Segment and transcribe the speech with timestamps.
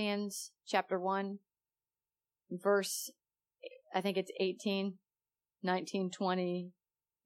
[0.00, 1.40] Philippians chapter 1,
[2.50, 3.10] verse,
[3.94, 4.94] I think it's 18,
[5.62, 6.70] 19, 20,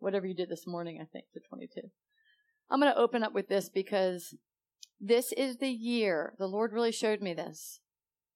[0.01, 1.83] whatever you did this morning, I think, to 22.
[2.69, 4.35] I'm going to open up with this because
[5.01, 6.35] this is the year.
[6.41, 7.79] The Lord really showed me this.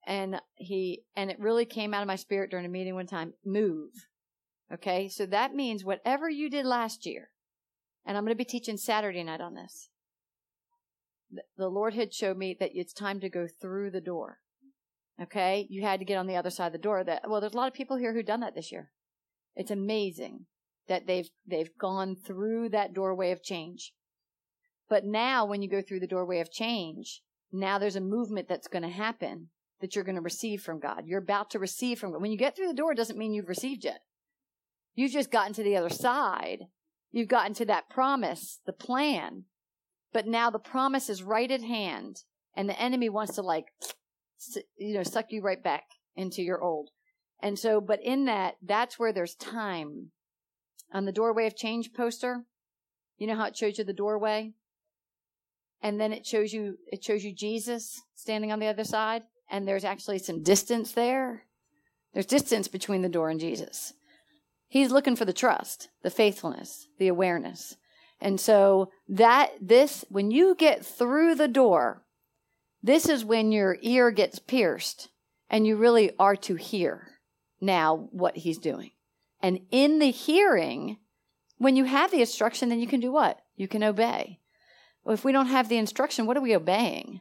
[0.07, 3.35] And he, and it really came out of my spirit during a meeting one time.
[3.45, 3.91] Move.
[4.73, 5.09] Okay.
[5.09, 7.31] So that means whatever you did last year,
[8.07, 9.89] and I'm going to be teaching Saturday night on this.
[11.57, 14.39] The Lord had showed me that it's time to go through the door.
[15.21, 15.67] Okay.
[15.69, 17.57] You had to get on the other side of the door that, well, there's a
[17.57, 18.91] lot of people here who've done that this year.
[19.57, 20.47] It's amazing
[20.87, 23.93] that they've, they've gone through that doorway of change.
[24.89, 27.23] But now when you go through the doorway of change,
[27.53, 29.49] now there's a movement that's going to happen
[29.81, 31.05] that you're going to receive from God.
[31.07, 32.23] You're about to receive from God.
[32.23, 34.01] When you get through the door, it doesn't mean you've received yet.
[34.95, 36.65] You've just gotten to the other side.
[37.13, 39.45] You've gotten to that promise, the plan.
[40.13, 42.23] But now the promise is right at hand
[42.57, 43.67] and the enemy wants to like,
[44.79, 45.85] you know, suck you right back
[46.17, 46.91] into your old.
[47.41, 50.11] And so, but in that, that's where there's time.
[50.93, 52.45] On the doorway of change poster,
[53.19, 54.55] you know how it shows you the doorway?
[55.83, 59.67] and then it shows you it shows you Jesus standing on the other side and
[59.67, 61.45] there's actually some distance there.
[62.13, 63.93] There's distance between the door and Jesus.
[64.67, 67.77] He's looking for the trust, the faithfulness, the awareness.
[68.21, 72.03] And so that this when you get through the door,
[72.83, 75.09] this is when your ear gets pierced
[75.51, 77.09] and you really are to hear
[77.61, 78.91] now what he's doing.
[79.41, 80.99] And in the hearing,
[81.59, 83.41] when you have the instruction, then you can do what?
[83.57, 84.41] You can obey.
[85.07, 87.21] If we don't have the instruction, what are we obeying?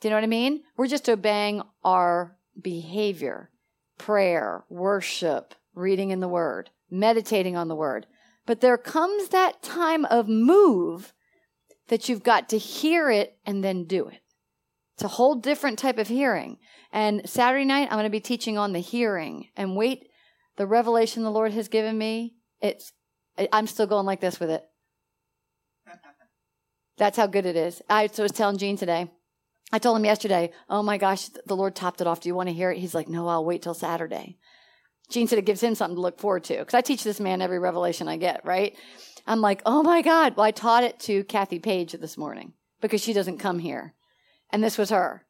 [0.00, 0.62] Do you know what I mean?
[0.76, 3.50] We're just obeying our behavior,
[3.96, 8.06] prayer, worship, reading in the word, meditating on the word.
[8.46, 11.12] But there comes that time of move
[11.88, 14.20] that you've got to hear it and then do it.
[14.94, 16.58] It's a whole different type of hearing.
[16.92, 19.48] And Saturday night, I'm going to be teaching on the hearing.
[19.56, 20.08] And wait,
[20.56, 22.92] the revelation the Lord has given me, it's,
[23.52, 24.64] I'm still going like this with it.
[26.96, 27.82] That's how good it is.
[27.90, 29.10] I was telling Gene today.
[29.72, 32.20] I told him yesterday, oh my gosh, the Lord topped it off.
[32.20, 32.78] Do you want to hear it?
[32.78, 34.38] He's like, no, I'll wait till Saturday.
[35.08, 36.58] Gene said it gives him something to look forward to.
[36.58, 38.76] Because I teach this man every revelation I get, right?
[39.26, 40.36] I'm like, oh my God.
[40.36, 43.94] Well, I taught it to Kathy Page this morning because she doesn't come here.
[44.50, 45.24] And this was her.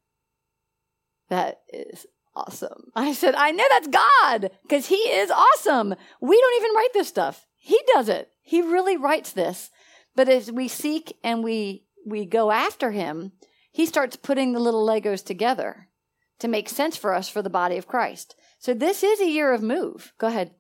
[1.28, 2.91] That is awesome.
[2.94, 5.94] I said, I know that's God because he is awesome.
[6.20, 7.47] We don't even write this stuff.
[7.56, 8.31] He does it.
[8.42, 9.70] He really writes this.
[10.15, 13.32] But as we seek and we, we go after him,
[13.72, 15.88] he starts putting the little Legos together
[16.38, 18.36] to make sense for us for the body of Christ.
[18.66, 20.12] So this is a year of move.
[20.19, 20.50] Go ahead.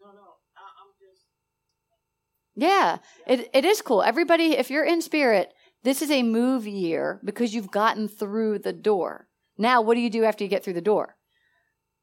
[0.00, 0.22] No, no,
[0.56, 1.22] I'm just.
[2.56, 4.02] Yeah, it, it is cool.
[4.02, 8.72] Everybody, if you're in spirit, this is a move year because you've gotten through the
[8.72, 9.28] door.
[9.56, 11.14] Now, what do you do after you get through the door?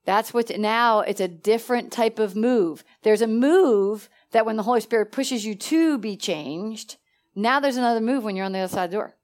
[0.05, 2.85] That's what now it's a different type of move.
[3.03, 6.95] There's a move that when the Holy Spirit pushes you to be changed,
[7.35, 9.17] now there's another move when you're on the other side of the door.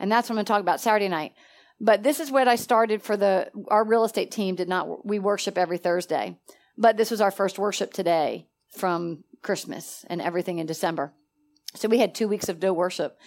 [0.00, 1.34] And that's what I'm going to talk about Saturday night.
[1.80, 5.18] But this is what I started for the, our real estate team did not, we
[5.18, 6.38] worship every Thursday.
[6.78, 11.12] But this was our first worship today from Christmas and everything in December.
[11.74, 13.18] So we had two weeks of no worship.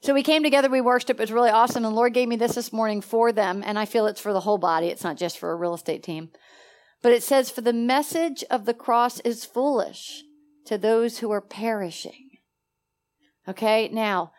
[0.00, 1.10] So we came together, we worshiped.
[1.10, 1.84] It was really awesome.
[1.84, 3.62] And the Lord gave me this this morning for them.
[3.64, 4.88] And I feel it's for the whole body.
[4.88, 6.30] It's not just for a real estate team.
[7.02, 10.22] But it says, For the message of the cross is foolish
[10.66, 12.28] to those who are perishing.
[13.48, 14.32] Okay, now,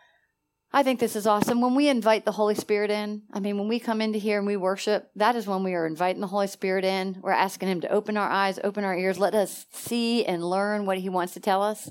[0.72, 1.60] I think this is awesome.
[1.60, 4.46] When we invite the Holy Spirit in, I mean, when we come into here and
[4.46, 7.18] we worship, that is when we are inviting the Holy Spirit in.
[7.20, 10.86] We're asking Him to open our eyes, open our ears, let us see and learn
[10.86, 11.90] what He wants to tell us.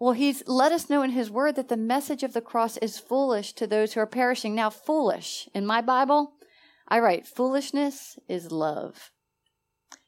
[0.00, 2.98] Well, He's let us know in His Word that the message of the cross is
[2.98, 4.56] foolish to those who are perishing.
[4.56, 6.32] Now, foolish, in my Bible,
[6.88, 9.12] I write, foolishness is love.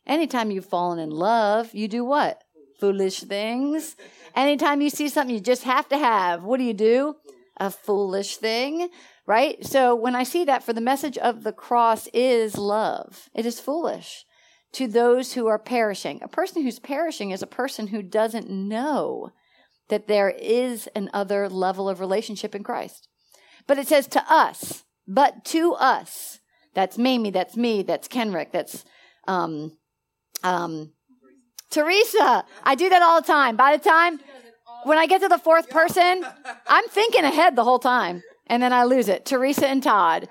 [0.04, 2.42] Anytime you've fallen in love, you do what?
[2.78, 3.96] foolish things.
[4.34, 7.16] Anytime you see something you just have to have, what do you do?
[7.58, 8.90] A foolish thing,
[9.26, 9.64] right?
[9.64, 13.60] So when I see that for the message of the cross is love, it is
[13.60, 14.24] foolish
[14.72, 16.20] to those who are perishing.
[16.22, 19.30] A person who's perishing is a person who doesn't know
[19.88, 23.08] that there is an other level of relationship in Christ.
[23.66, 26.40] But it says to us, but to us.
[26.74, 28.84] That's Mamie, that's me, that's Kenrick, that's
[29.26, 29.78] um,
[30.42, 30.92] um,
[31.70, 32.44] Teresa.
[32.62, 33.56] I do that all the time.
[33.56, 34.20] By the time
[34.86, 36.24] when I get to the fourth person,
[36.66, 39.24] I'm thinking ahead the whole time, and then I lose it.
[39.24, 40.28] Teresa and Todd,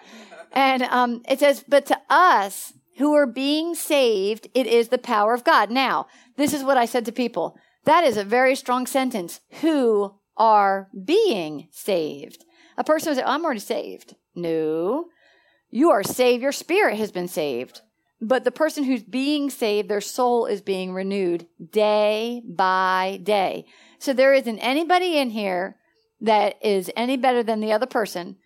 [0.53, 5.33] and um, it says, "But to us who are being saved, it is the power
[5.33, 6.07] of God." Now,
[6.37, 7.57] this is what I said to people.
[7.83, 9.41] That is a very strong sentence.
[9.61, 12.45] Who are being saved?
[12.77, 15.05] A person would say, "I'm already saved." No,
[15.69, 16.41] You are saved.
[16.41, 17.81] Your spirit has been saved.
[18.21, 23.65] But the person who's being saved, their soul is being renewed day by day.
[23.99, 25.77] So there isn't anybody in here
[26.21, 28.37] that is any better than the other person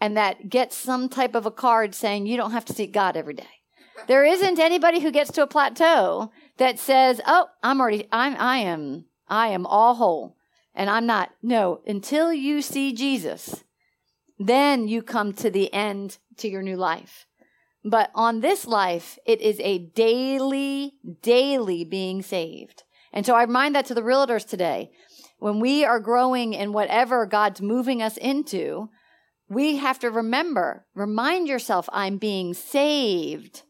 [0.00, 3.16] and that gets some type of a card saying you don't have to seek God
[3.16, 3.46] every day.
[4.08, 8.58] There isn't anybody who gets to a plateau that says, "Oh, I'm already I'm I
[8.58, 10.36] am I am all whole
[10.74, 13.64] and I'm not." No, until you see Jesus,
[14.38, 17.26] then you come to the end to your new life.
[17.88, 22.82] But on this life, it is a daily, daily being saved.
[23.12, 24.90] And so I remind that to the realtors today.
[25.38, 28.88] When we are growing in whatever God's moving us into,
[29.48, 33.62] we have to remember, remind yourself, I'm being saved.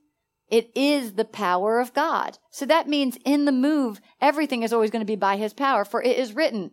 [0.49, 2.39] It is the power of God.
[2.51, 5.85] So that means in the move, everything is always going to be by his power,
[5.85, 6.71] for it is written.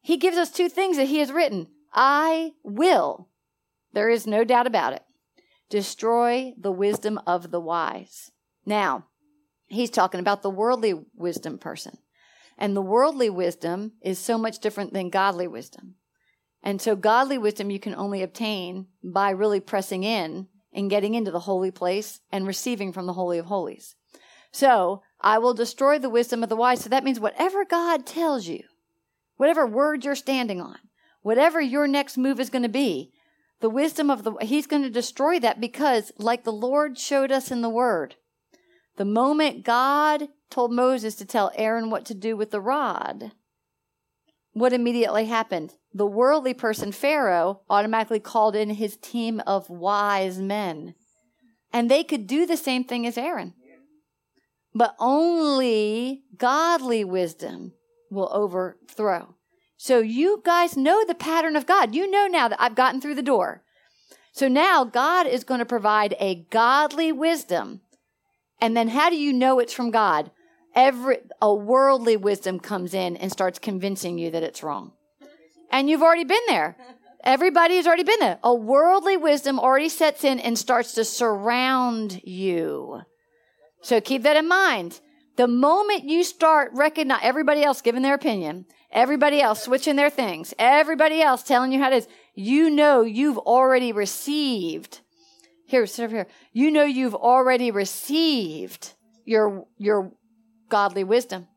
[0.00, 1.66] He gives us two things that he has written.
[1.92, 3.30] I will.
[3.94, 5.02] There is no doubt about it.
[5.68, 8.30] Destroy the wisdom of the wise.
[8.64, 9.06] Now,
[9.66, 11.98] he's talking about the worldly wisdom person.
[12.56, 15.94] And the worldly wisdom is so much different than godly wisdom.
[16.62, 21.30] And so godly wisdom you can only obtain by really pressing in and getting into
[21.30, 23.94] the holy place and receiving from the Holy of Holies.
[24.50, 26.80] So I will destroy the wisdom of the wise.
[26.80, 28.64] So that means whatever God tells you,
[29.36, 30.78] whatever word you're standing on,
[31.22, 33.12] whatever your next move is going to be,
[33.60, 37.50] the wisdom of the, he's going to destroy that because like the Lord showed us
[37.50, 38.16] in the word,
[38.96, 43.32] the moment God told Moses to tell Aaron what to do with the rod,
[44.52, 45.74] what immediately happened?
[45.94, 50.94] The worldly person, Pharaoh, automatically called in his team of wise men.
[51.72, 53.54] And they could do the same thing as Aaron.
[54.74, 57.72] But only godly wisdom
[58.10, 59.34] will overthrow.
[59.78, 61.94] So you guys know the pattern of God.
[61.94, 63.62] You know now that I've gotten through the door.
[64.32, 67.80] So now God is going to provide a godly wisdom.
[68.60, 70.30] And then how do you know it's from God?
[70.78, 74.92] every a worldly wisdom comes in and starts convincing you that it's wrong.
[75.70, 76.76] And you've already been there.
[77.24, 78.38] Everybody has already been there.
[78.44, 83.02] A worldly wisdom already sets in and starts to surround you.
[83.82, 85.00] So keep that in mind.
[85.36, 90.54] The moment you start recognize everybody else giving their opinion, everybody else switching their things,
[90.58, 95.00] everybody else telling you how it is, you know you've already received.
[95.66, 96.26] Here, sit over here.
[96.52, 98.94] You know you've already received
[99.24, 100.12] your your
[100.68, 101.48] godly wisdom.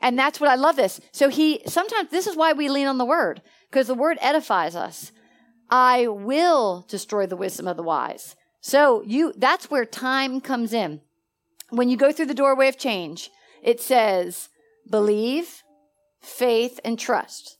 [0.00, 1.00] And that's what I love this.
[1.12, 4.74] So he, sometimes this is why we lean on the word, because the word edifies
[4.74, 5.12] us.
[5.68, 8.34] I will destroy the wisdom of the wise.
[8.60, 11.00] So you, that's where time comes in.
[11.68, 13.30] When you go through the doorway of change,
[13.62, 14.48] it says
[14.90, 15.62] believe,
[16.20, 17.58] faith, and trust.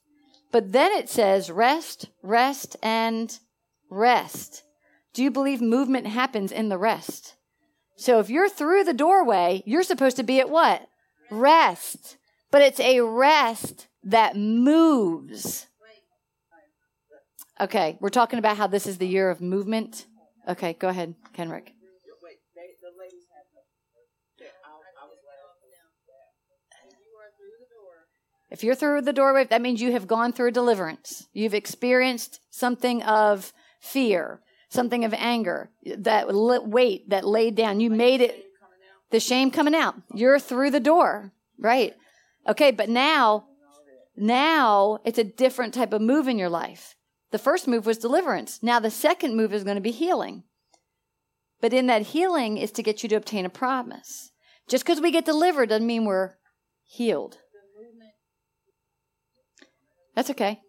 [0.53, 3.39] But then it says rest, rest, and
[3.89, 4.65] rest.
[5.13, 7.35] Do you believe movement happens in the rest?
[7.97, 10.89] So if you're through the doorway, you're supposed to be at what?
[11.31, 12.17] Rest.
[12.51, 15.67] But it's a rest that moves.
[17.61, 20.07] Okay, we're talking about how this is the year of movement.
[20.49, 21.75] Okay, go ahead, Kenrick.
[28.51, 31.29] If you're through the doorway, that means you have gone through a deliverance.
[31.33, 37.81] You've experienced something of fear something of anger, that weight that laid down.
[37.81, 38.45] You made it,
[39.11, 39.97] the shame coming out.
[40.15, 41.95] You're through the door, right?
[42.49, 43.47] Okay, but now,
[44.17, 46.95] now it's a different type of move in your life.
[47.33, 48.63] The first move was deliverance.
[48.63, 50.45] Now the second move is going to be healing.
[51.61, 54.31] But in that healing is to get you to obtain a promise.
[54.69, 56.35] Just because we get delivered doesn't mean we're
[56.85, 57.39] healed.
[60.21, 60.61] That's okay.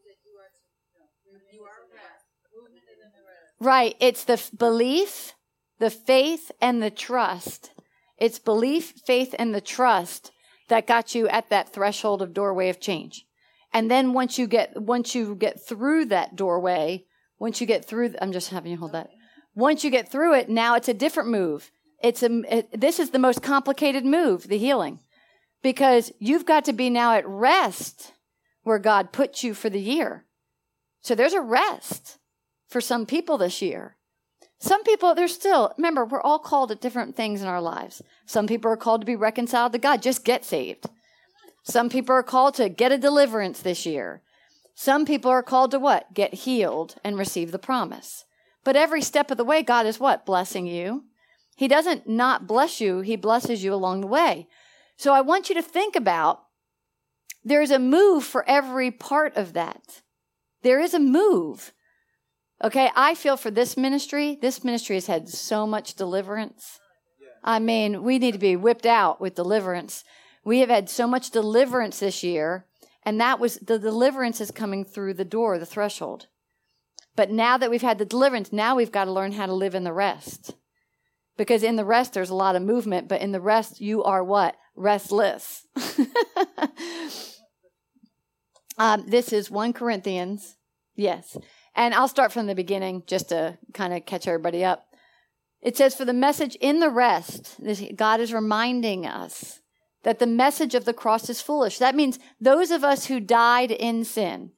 [3.60, 3.98] Right.
[4.00, 5.34] It's the f- belief,
[5.78, 7.72] the faith, and the trust.
[8.18, 10.32] It's belief, faith, and the trust
[10.70, 13.26] that got you at that threshold of doorway of change.
[13.74, 17.04] And then once you get once you get through that doorway,
[17.38, 19.10] once you get through, I'm just having you hold that.
[19.54, 21.72] Once you get through it, now it's a different move.
[22.02, 25.02] It's a it, this is the most complicated move, the healing,
[25.62, 28.14] because you've got to be now at rest
[28.64, 30.26] where God put you for the year.
[31.02, 32.20] So there's a rest
[32.68, 33.98] for some people this year.
[34.60, 38.02] Some people, they're still, remember, we're all called at different things in our lives.
[38.28, 40.86] Some people are called to be reconciled to God, just get saved.
[41.64, 44.22] Some people are called to get a deliverance this year.
[44.76, 46.14] Some people are called to what?
[46.14, 48.26] Get healed and receive the promise.
[48.64, 50.26] But every step of the way, God is what?
[50.26, 51.06] Blessing you.
[51.56, 54.48] He doesn't not bless you, He blesses you along the way.
[54.96, 56.44] So I want you to think about
[57.44, 60.02] there's a move for every part of that.
[60.62, 61.74] There is a move.
[62.64, 66.80] Okay, I feel for this ministry, this ministry has had so much deliverance.
[67.44, 70.04] I mean, we need to be whipped out with deliverance.
[70.44, 72.68] We have had so much deliverance this year,
[73.04, 76.28] and that was the deliverance is coming through the door, the threshold.
[77.16, 79.74] But now that we've had the deliverance, now we've got to learn how to live
[79.74, 80.56] in the rest.
[81.38, 84.24] Because in the rest, there's a lot of movement, but in the rest, you are
[84.24, 84.56] what?
[84.76, 85.68] Restless.
[88.78, 90.56] um, this is 1 Corinthians.
[90.96, 91.38] Yes.
[91.76, 94.86] And I'll start from the beginning just to kind of catch everybody up.
[95.62, 97.60] It says, For the message in the rest,
[97.96, 99.60] God is reminding us
[100.04, 101.78] that the message of the cross is foolish.
[101.78, 104.52] That means those of us who died in sin,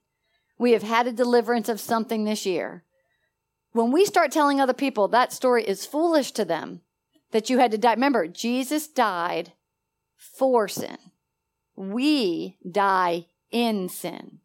[0.58, 2.86] we have had a deliverance of something this year.
[3.74, 6.82] When we start telling other people that story is foolish to them,
[7.32, 7.94] that you had to die.
[7.94, 9.54] Remember, Jesus died
[10.36, 10.98] for sin.
[11.76, 14.40] We die in sin.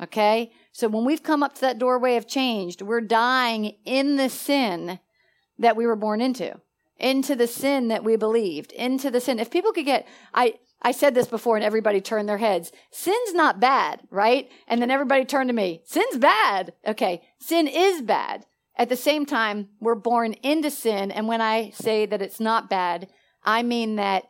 [0.00, 0.52] Okay?
[0.72, 4.98] So when we've come up to that doorway of change, we're dying in the sin
[5.58, 6.60] that we were born into,
[6.98, 9.38] into the sin that we believed, into the sin.
[9.38, 12.72] If people could get, I, I said this before and everybody turned their heads.
[12.90, 14.50] Sin's not bad, right?
[14.66, 15.82] And then everybody turned to me.
[15.84, 16.74] Sin's bad.
[16.86, 17.22] Okay.
[17.38, 18.46] Sin is bad.
[18.76, 21.12] At the same time, we're born into sin.
[21.12, 23.08] And when I say that it's not bad,
[23.44, 24.24] I mean that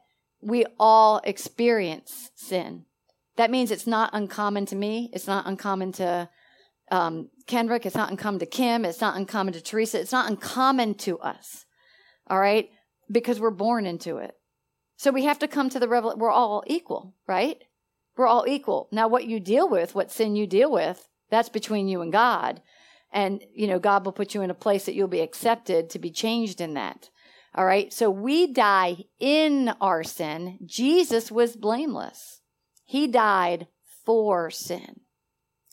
[0.45, 2.85] we all experience sin.
[3.37, 5.11] That means it's not uncommon to me.
[5.13, 6.29] It's not uncommon to
[6.91, 7.87] um, Kendrick.
[7.87, 8.85] It's not uncommon to Kim.
[8.85, 10.01] It's not uncommon to Teresa.
[10.01, 11.65] It's not uncommon to us.
[12.29, 12.69] All right?
[13.11, 14.35] Because we're born into it.
[14.97, 16.21] So we have to come to the revelation.
[16.21, 17.59] We're all equal, right?
[18.17, 18.89] We're all equal.
[18.93, 22.63] Now, what you deal with, what sin you deal with, that's between you and God.
[23.13, 25.99] And, you know, God will put you in a place that you'll be accepted to
[25.99, 27.11] be changed in that.
[27.55, 27.93] All right.
[27.93, 30.59] So we die in our sin.
[30.65, 32.41] Jesus was blameless.
[32.85, 33.69] He died
[34.05, 35.01] for sin.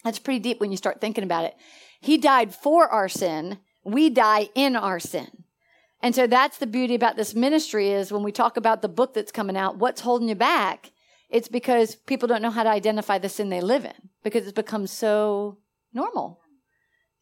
[0.03, 1.55] That's pretty deep when you start thinking about it.
[2.00, 3.59] He died for our sin.
[3.83, 5.43] We die in our sin.
[6.03, 9.13] And so that's the beauty about this ministry is when we talk about the book
[9.13, 10.91] that's coming out, what's holding you back?
[11.29, 14.51] It's because people don't know how to identify the sin they live in because it's
[14.51, 15.59] become so
[15.93, 16.39] normal.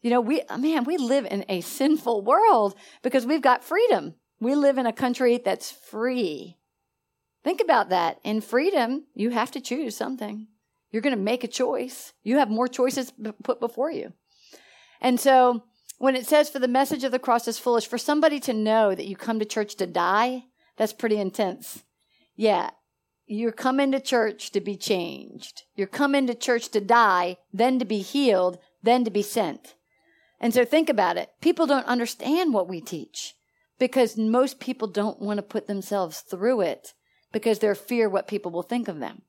[0.00, 4.14] You know, we, man, we live in a sinful world because we've got freedom.
[4.40, 6.56] We live in a country that's free.
[7.44, 8.18] Think about that.
[8.24, 10.48] In freedom, you have to choose something.
[10.90, 12.12] You're going to make a choice.
[12.22, 14.12] You have more choices put before you.
[15.00, 15.62] And so
[15.98, 18.94] when it says for the message of the cross is foolish, for somebody to know
[18.94, 20.44] that you come to church to die,
[20.76, 21.84] that's pretty intense.
[22.34, 22.70] Yeah.
[23.26, 25.62] You're coming to church to be changed.
[25.76, 29.74] You're coming to church to die, then to be healed, then to be sent.
[30.40, 31.30] And so think about it.
[31.40, 33.34] People don't understand what we teach
[33.80, 36.94] because most people don't want to put themselves through it
[37.32, 39.22] because they're fear what people will think of them.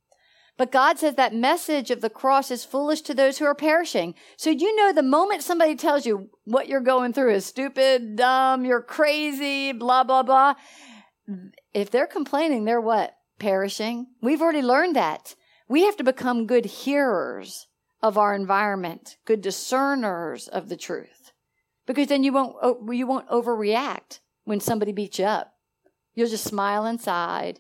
[0.57, 4.13] But God says that message of the cross is foolish to those who are perishing.
[4.35, 8.65] So you know the moment somebody tells you what you're going through is stupid, dumb,
[8.65, 10.55] you're crazy, blah, blah, blah.
[11.73, 13.15] If they're complaining, they're what?
[13.39, 14.07] Perishing.
[14.21, 15.35] We've already learned that.
[15.69, 17.67] We have to become good hearers
[18.03, 21.31] of our environment, good discerners of the truth.
[21.87, 22.55] Because then you won't,
[22.93, 25.53] you won't overreact when somebody beats you up.
[26.13, 27.59] You'll just smile inside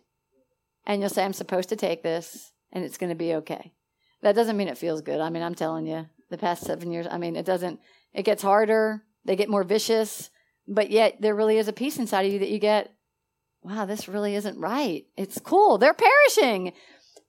[0.85, 3.73] and you'll say, I'm supposed to take this and it's going to be okay.
[4.21, 5.19] That doesn't mean it feels good.
[5.19, 7.79] I mean, I'm telling you, the past seven years, I mean, it doesn't,
[8.13, 9.03] it gets harder.
[9.25, 10.29] They get more vicious,
[10.67, 12.91] but yet there really is a peace inside of you that you get,
[13.63, 15.05] wow, this really isn't right.
[15.17, 15.77] It's cool.
[15.77, 16.73] They're perishing,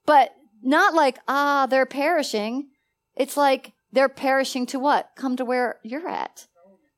[0.05, 0.31] but
[0.61, 2.69] not like, ah, they're perishing.
[3.15, 5.11] It's like they're perishing to what?
[5.15, 6.47] Come to where you're at.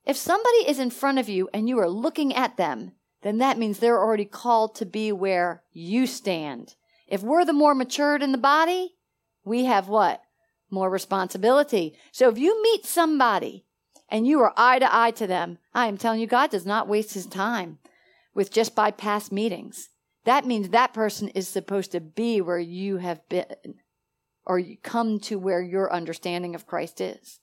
[0.06, 2.92] If somebody is in front of you and you are looking at them,
[3.24, 6.76] then that means they're already called to be where you stand.
[7.08, 8.96] If we're the more matured in the body,
[9.44, 10.22] we have what?
[10.70, 11.98] More responsibility.
[12.12, 13.66] So if you meet somebody
[14.10, 16.88] and you are eye to eye to them, I am telling you, God does not
[16.88, 17.80] waste his time
[18.36, 19.90] with just bypass meetings.
[20.26, 23.46] That means that person is supposed to be where you have been
[24.46, 27.40] or you come to where your understanding of Christ is.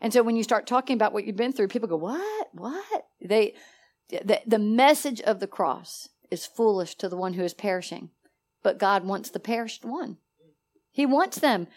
[0.00, 2.48] And so when you start talking about what you've been through, people go, "What?
[2.52, 3.54] What?" They
[4.08, 8.10] the, the message of the cross is foolish to the one who is perishing
[8.66, 10.16] but God wants the perished one.
[10.90, 11.68] He wants them.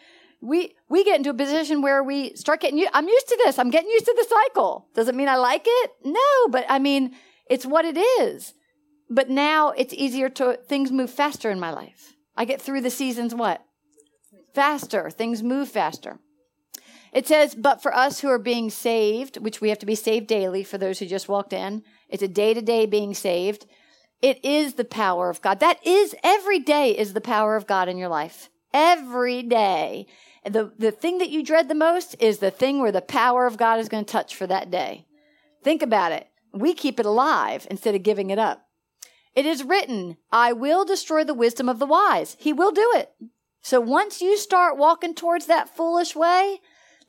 [0.42, 2.84] We we get into a position where we start getting.
[2.92, 3.60] I'm used to this.
[3.60, 4.88] I'm getting used to the cycle.
[4.96, 5.92] Doesn't mean I like it.
[6.04, 7.12] No, but I mean
[7.48, 8.56] it's what it is.
[9.08, 12.16] But now it's easier to things move faster in my life.
[12.36, 13.64] I get through the seasons what
[14.56, 15.12] faster.
[15.12, 16.18] Things move faster.
[17.12, 20.28] It says, but for us who are being saved, which we have to be saved
[20.28, 23.66] daily for those who just walked in, it's a day to day being saved.
[24.22, 25.60] It is the power of God.
[25.60, 28.50] That is every day is the power of God in your life.
[28.74, 30.06] Every day.
[30.44, 33.58] the, the thing that you dread the most is the thing where the power of
[33.58, 35.06] God is going to touch for that day.
[35.64, 36.28] Think about it.
[36.54, 38.66] We keep it alive instead of giving it up.
[39.36, 42.36] It is written, I will destroy the wisdom of the wise.
[42.40, 43.12] He will do it.
[43.62, 46.60] So once you start walking towards that foolish way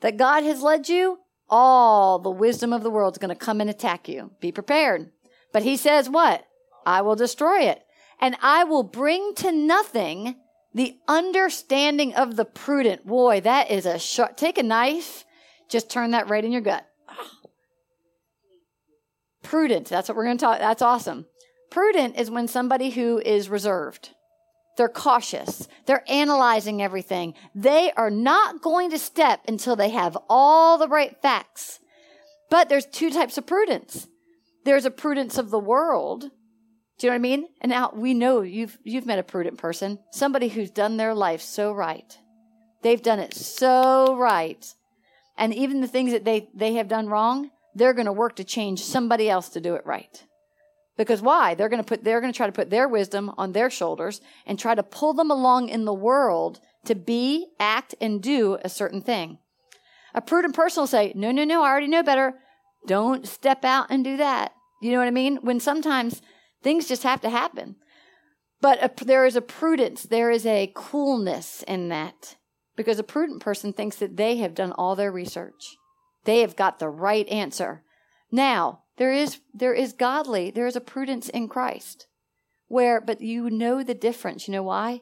[0.01, 3.61] that God has led you, all the wisdom of the world is going to come
[3.61, 4.31] and attack you.
[4.39, 5.11] Be prepared.
[5.51, 6.45] But he says what?
[6.85, 7.83] I will destroy it.
[8.19, 10.35] And I will bring to nothing
[10.73, 13.05] the understanding of the prudent.
[13.05, 14.37] Boy, that is a sharp.
[14.37, 15.25] Take a knife,
[15.69, 16.85] just turn that right in your gut.
[19.43, 19.87] Prudent.
[19.87, 20.59] That's what we're going to talk.
[20.59, 21.25] That's awesome.
[21.69, 24.11] Prudent is when somebody who is reserved.
[24.77, 25.67] They're cautious.
[25.85, 27.33] They're analyzing everything.
[27.53, 31.79] They are not going to step until they have all the right facts.
[32.49, 34.07] But there's two types of prudence.
[34.65, 36.21] There's a prudence of the world.
[36.21, 37.47] Do you know what I mean?
[37.61, 41.41] And now we know you've you've met a prudent person, somebody who's done their life
[41.41, 42.17] so right.
[42.81, 44.73] They've done it so right.
[45.37, 48.43] And even the things that they, they have done wrong, they're going to work to
[48.43, 50.23] change somebody else to do it right.
[50.97, 51.55] Because why?
[51.55, 54.21] They're going to put, they're going to try to put their wisdom on their shoulders
[54.45, 58.69] and try to pull them along in the world to be, act, and do a
[58.69, 59.37] certain thing.
[60.13, 62.35] A prudent person will say, no, no, no, I already know better.
[62.87, 64.53] Don't step out and do that.
[64.81, 65.37] You know what I mean?
[65.37, 66.21] When sometimes
[66.63, 67.75] things just have to happen.
[68.59, 72.35] But a, there is a prudence, there is a coolness in that.
[72.75, 75.75] Because a prudent person thinks that they have done all their research.
[76.25, 77.83] They have got the right answer.
[78.31, 82.07] Now, there is there is godly, there is a prudence in Christ.
[82.67, 84.47] Where but you know the difference.
[84.47, 85.01] You know why?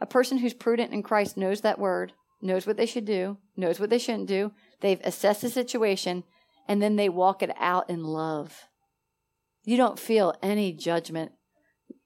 [0.00, 3.78] A person who's prudent in Christ knows that word, knows what they should do, knows
[3.78, 4.52] what they shouldn't do.
[4.80, 6.24] They've assessed the situation
[6.66, 8.68] and then they walk it out in love.
[9.64, 11.32] You don't feel any judgment.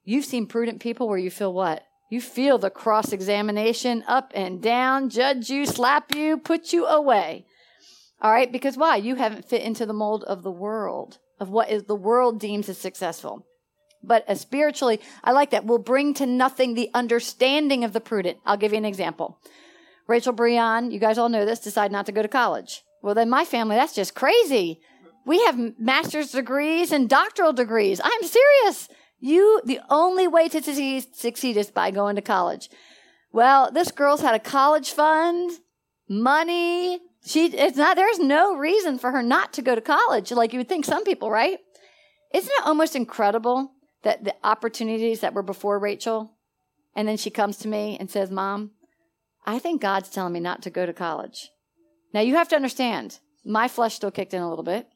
[0.05, 1.83] You've seen prudent people where you feel what?
[2.11, 7.47] You feel the cross examination up and down, judge you, slap you, put you away.
[8.21, 8.97] All right, because why?
[8.97, 12.69] You haven't fit into the mold of the world, of what is the world deems
[12.69, 13.47] as successful.
[14.03, 15.67] But uh, spiritually, I like that.
[15.67, 18.39] Will bring to nothing the understanding of the prudent.
[18.47, 19.39] I'll give you an example.
[20.07, 22.83] Rachel Breon, you guys all know this, decided not to go to college.
[23.03, 24.81] Well, then my family, that's just crazy.
[25.27, 28.01] We have master's degrees and doctoral degrees.
[28.03, 28.89] I'm serious.
[29.19, 32.71] You, the only way to succeed is by going to college.
[33.33, 35.51] Well, this girl's had a college fund,
[36.09, 40.53] money, she it's not there's no reason for her not to go to college like
[40.53, 41.59] you would think some people, right?
[42.33, 46.33] Isn't it almost incredible that the opportunities that were before Rachel
[46.95, 48.71] and then she comes to me and says, "Mom,
[49.45, 51.51] I think God's telling me not to go to college."
[52.15, 54.89] Now you have to understand, my flesh still kicked in a little bit.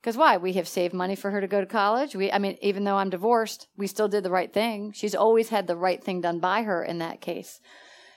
[0.00, 0.36] Because why?
[0.36, 2.14] We have saved money for her to go to college.
[2.14, 4.92] We, I mean, even though I'm divorced, we still did the right thing.
[4.92, 7.58] She's always had the right thing done by her in that case.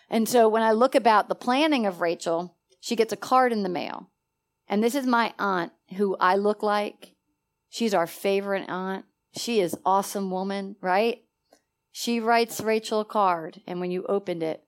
[0.10, 3.63] And so when I look about the planning of Rachel, she gets a card in
[3.63, 4.10] the mail.
[4.68, 7.16] And this is my aunt who I look like.
[7.70, 9.06] She's our favorite aunt.
[9.36, 11.24] She is awesome woman, right?
[11.92, 14.63] She writes Rachel a card, and when you opened it,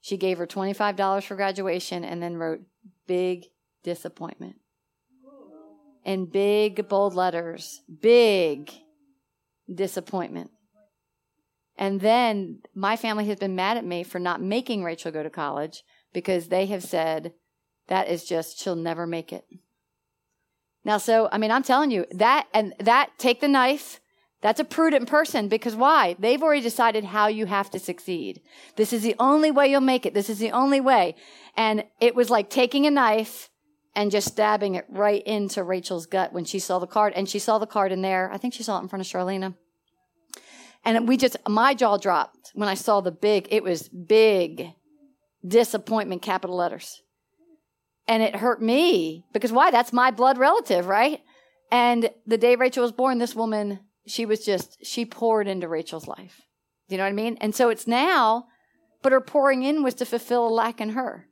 [0.00, 2.60] she gave her $25 for graduation and then wrote
[3.06, 3.46] big
[3.82, 4.56] disappointment.
[6.04, 8.70] In big bold letters, big
[9.72, 10.50] disappointment.
[11.76, 15.30] And then my family has been mad at me for not making Rachel go to
[15.30, 15.82] college
[16.14, 17.34] because they have said
[17.88, 19.44] that is just, she'll never make it.
[20.84, 24.00] Now, so, I mean, I'm telling you that, and that, take the knife.
[24.40, 26.16] That's a prudent person because why?
[26.18, 28.42] They've already decided how you have to succeed.
[28.76, 30.12] This is the only way you'll make it.
[30.12, 31.16] This is the only way.
[31.56, 33.48] And it was like taking a knife
[33.96, 37.14] and just stabbing it right into Rachel's gut when she saw the card.
[37.16, 38.30] And she saw the card in there.
[38.30, 39.54] I think she saw it in front of Charlena.
[40.84, 44.74] And we just, my jaw dropped when I saw the big, it was big
[45.46, 47.02] disappointment, capital letters
[48.06, 49.70] and it hurt me because why?
[49.70, 51.20] That's my blood relative, right?
[51.70, 56.06] And the day Rachel was born, this woman, she was just, she poured into Rachel's
[56.06, 56.42] life.
[56.88, 57.38] Do you know what I mean?
[57.40, 58.46] And so it's now,
[59.02, 61.28] but her pouring in was to fulfill a lack in her.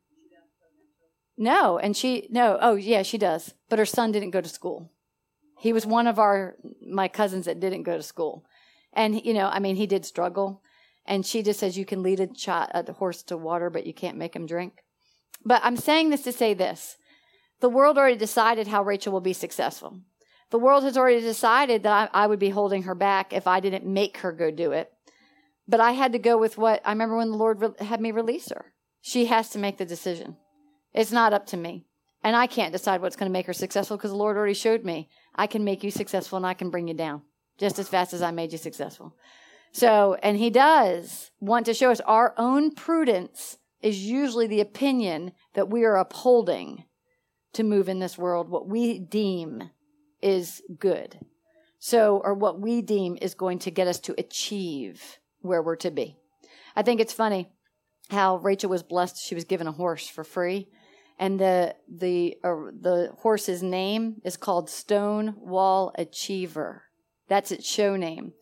[1.36, 3.54] No, and she, no, oh yeah, she does.
[3.68, 4.90] But her son didn't go to school.
[5.58, 8.44] He was one of our, my cousins that didn't go to school.
[8.92, 10.62] And, you know, I mean, he did struggle.
[11.06, 12.28] And she just says you can lead a,
[12.72, 14.74] a horse to water, but you can't make him drink.
[15.44, 16.96] But I'm saying this to say this.
[17.60, 20.00] The world already decided how Rachel will be successful.
[20.50, 23.60] The world has already decided that I, I would be holding her back if I
[23.60, 24.92] didn't make her go do it.
[25.66, 28.10] But I had to go with what I remember when the Lord re- had me
[28.10, 28.72] release her.
[29.00, 30.36] She has to make the decision.
[30.92, 31.86] It's not up to me.
[32.22, 34.84] And I can't decide what's going to make her successful because the Lord already showed
[34.84, 37.22] me I can make you successful and I can bring you down
[37.58, 39.16] just as fast as I made you successful.
[39.72, 45.32] So, and He does want to show us our own prudence is usually the opinion
[45.54, 46.84] that we are upholding
[47.54, 49.70] to move in this world, what we deem
[50.22, 51.18] is good.
[51.78, 55.90] So, or what we deem is going to get us to achieve where we're to
[55.90, 56.16] be.
[56.76, 57.48] I think it's funny
[58.10, 59.18] how Rachel was blessed.
[59.22, 60.68] She was given a horse for free.
[61.18, 66.84] And the, the, uh, the horse's name is called Stonewall Achiever.
[67.28, 68.32] That's its show name.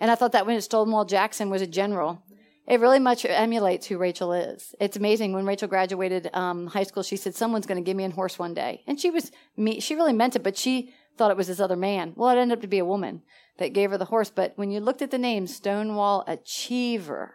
[0.00, 2.22] And I thought that when Stonewall Jackson was a general,
[2.66, 4.74] it really much emulates who Rachel is.
[4.80, 5.32] It's amazing.
[5.32, 8.38] When Rachel graduated um, high school, she said, "Someone's going to give me a horse
[8.38, 9.80] one day," and she was me.
[9.80, 12.14] She really meant it, but she thought it was this other man.
[12.16, 13.22] Well, it ended up to be a woman
[13.58, 14.30] that gave her the horse.
[14.30, 17.34] But when you looked at the name Stonewall Achiever,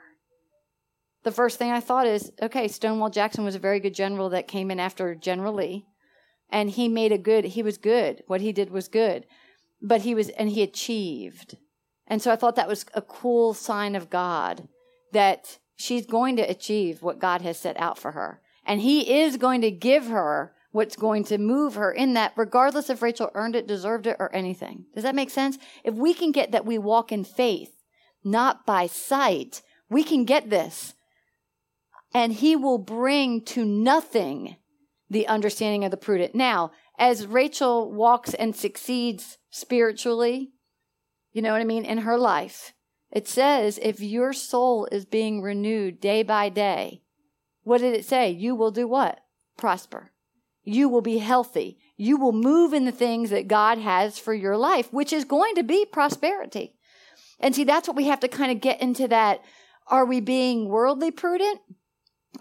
[1.23, 4.47] the first thing I thought is, okay, Stonewall Jackson was a very good general that
[4.47, 5.85] came in after General Lee,
[6.49, 7.45] and he made a good.
[7.45, 8.23] He was good.
[8.27, 9.25] What he did was good,
[9.81, 11.57] but he was and he achieved.
[12.07, 14.67] And so I thought that was a cool sign of God
[15.11, 18.41] that she's going to achieve what God has set out for her.
[18.65, 22.89] And He is going to give her what's going to move her in that, regardless
[22.89, 24.85] if Rachel earned it, deserved it, or anything.
[24.93, 25.57] Does that make sense?
[25.83, 27.71] If we can get that we walk in faith,
[28.23, 30.93] not by sight, we can get this.
[32.13, 34.57] And He will bring to nothing
[35.09, 36.35] the understanding of the prudent.
[36.35, 40.51] Now, as Rachel walks and succeeds spiritually,
[41.35, 42.71] you know what I mean, in her life,
[43.11, 47.01] it says, if your soul is being renewed day by day,
[47.63, 48.31] what did it say?
[48.31, 49.19] You will do what?
[49.57, 50.13] Prosper.
[50.63, 51.77] You will be healthy.
[51.97, 55.55] You will move in the things that God has for your life, which is going
[55.55, 56.77] to be prosperity.
[57.41, 59.43] And see, that's what we have to kind of get into that.
[59.87, 61.59] Are we being worldly prudent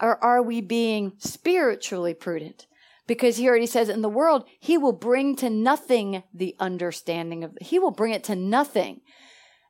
[0.01, 2.69] or are we being spiritually prudent?
[3.07, 7.57] Because he already says in the world, he will bring to nothing the understanding of,
[7.61, 9.03] he will bring it to nothing.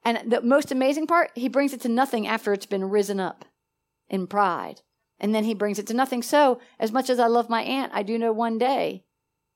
[0.05, 3.45] And the most amazing part, he brings it to nothing after it's been risen up
[4.09, 4.83] in pride.
[5.19, 6.23] And then he brings it to nothing.
[6.23, 9.05] So, as much as I love my aunt, I do know one day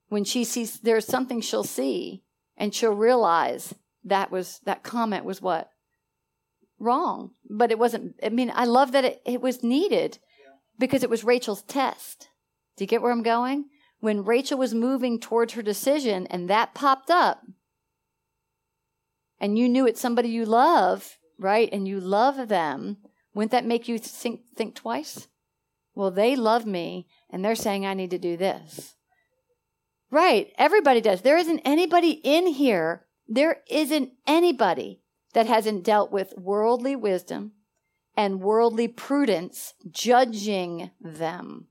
[0.08, 2.22] when she sees there's something she'll see
[2.56, 5.70] and she'll realize that was that comment was what?
[6.78, 7.32] Wrong.
[7.48, 10.18] But it wasn't I mean, I love that it, it was needed
[10.78, 12.28] because it was Rachel's test.
[12.78, 13.64] Do you get where I'm going?
[13.98, 17.42] When Rachel was moving towards her decision and that popped up,
[19.40, 21.68] and you knew it's somebody you love, right?
[21.72, 22.98] And you love them,
[23.34, 25.26] wouldn't that make you think, think twice?
[25.94, 28.94] Well, they love me and they're saying I need to do this.
[30.10, 30.52] Right.
[30.56, 31.22] Everybody does.
[31.22, 33.06] There isn't anybody in here.
[33.26, 35.02] There isn't anybody
[35.34, 37.52] that hasn't dealt with worldly wisdom
[38.16, 41.66] and worldly prudence judging them.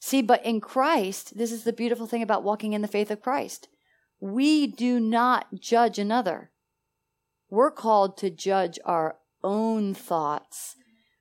[0.00, 3.22] See, but in Christ, this is the beautiful thing about walking in the faith of
[3.22, 3.68] Christ.
[4.20, 6.50] We do not judge another.
[7.50, 10.76] We're called to judge our own thoughts,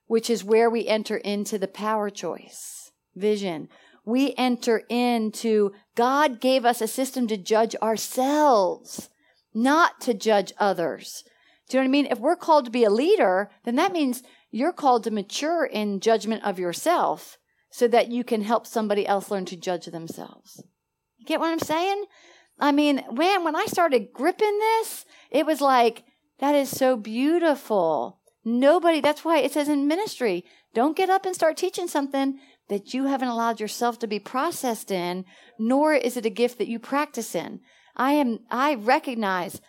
[0.06, 3.70] which is where we enter into the power choice vision.
[4.06, 9.10] We enter into God gave us a system to judge ourselves,
[9.54, 11.24] not to judge others.
[11.68, 12.06] Do you know what I mean?
[12.06, 16.00] If we're called to be a leader, then that means you're called to mature in
[16.00, 17.38] judgment of yourself
[17.69, 20.63] so that you can help somebody else learn to judge themselves.
[21.17, 22.06] You get what I'm saying?
[22.60, 26.03] I mean, man, when I started gripping this, it was like,
[26.39, 28.19] that is so beautiful.
[28.43, 32.93] Nobody, that's why it says in ministry, don't get up and start teaching something that
[32.93, 35.25] you haven't allowed yourself to be processed in,
[35.60, 37.60] nor is it a gift that you practice in.
[37.95, 39.62] I am, I recognize,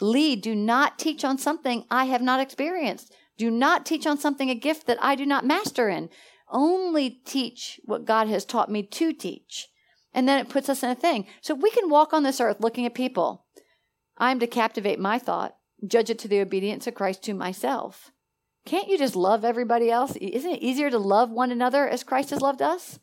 [0.00, 3.14] Leigh, do not teach on something I have not experienced.
[3.36, 6.10] Do not teach on something, a gift that I do not master in.
[6.50, 9.68] Only teach what God has taught me to teach.
[10.12, 11.26] And then it puts us in a thing.
[11.40, 13.46] So we can walk on this earth looking at people.
[14.18, 15.54] I'm to captivate my thought
[15.86, 18.12] judge it to the obedience of Christ to myself.
[18.66, 20.16] Can't you just love everybody else?
[20.16, 22.98] Isn't it easier to love one another as Christ has loved us?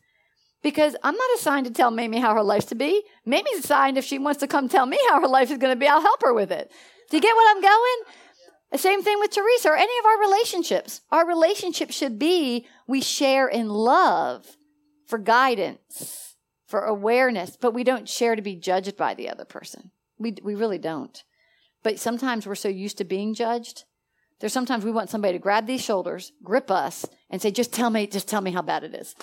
[0.62, 3.02] Because I'm not assigned to tell Mamie how her life's to be.
[3.24, 5.78] Mamie's assigned if she wants to come tell me how her life is going to
[5.78, 6.70] be, I'll help her with it.
[7.10, 8.14] Do you get what I'm going?
[8.70, 11.00] The same thing with Teresa or any of our relationships.
[11.10, 14.56] Our relationship should be we share in love
[15.06, 19.90] for guidance, for awareness, but we don't share to be judged by the other person.
[20.18, 21.22] We, we really don't.
[21.82, 23.84] But sometimes we're so used to being judged.
[24.40, 27.90] There's sometimes we want somebody to grab these shoulders, grip us, and say, just tell
[27.90, 29.14] me, just tell me how bad it is.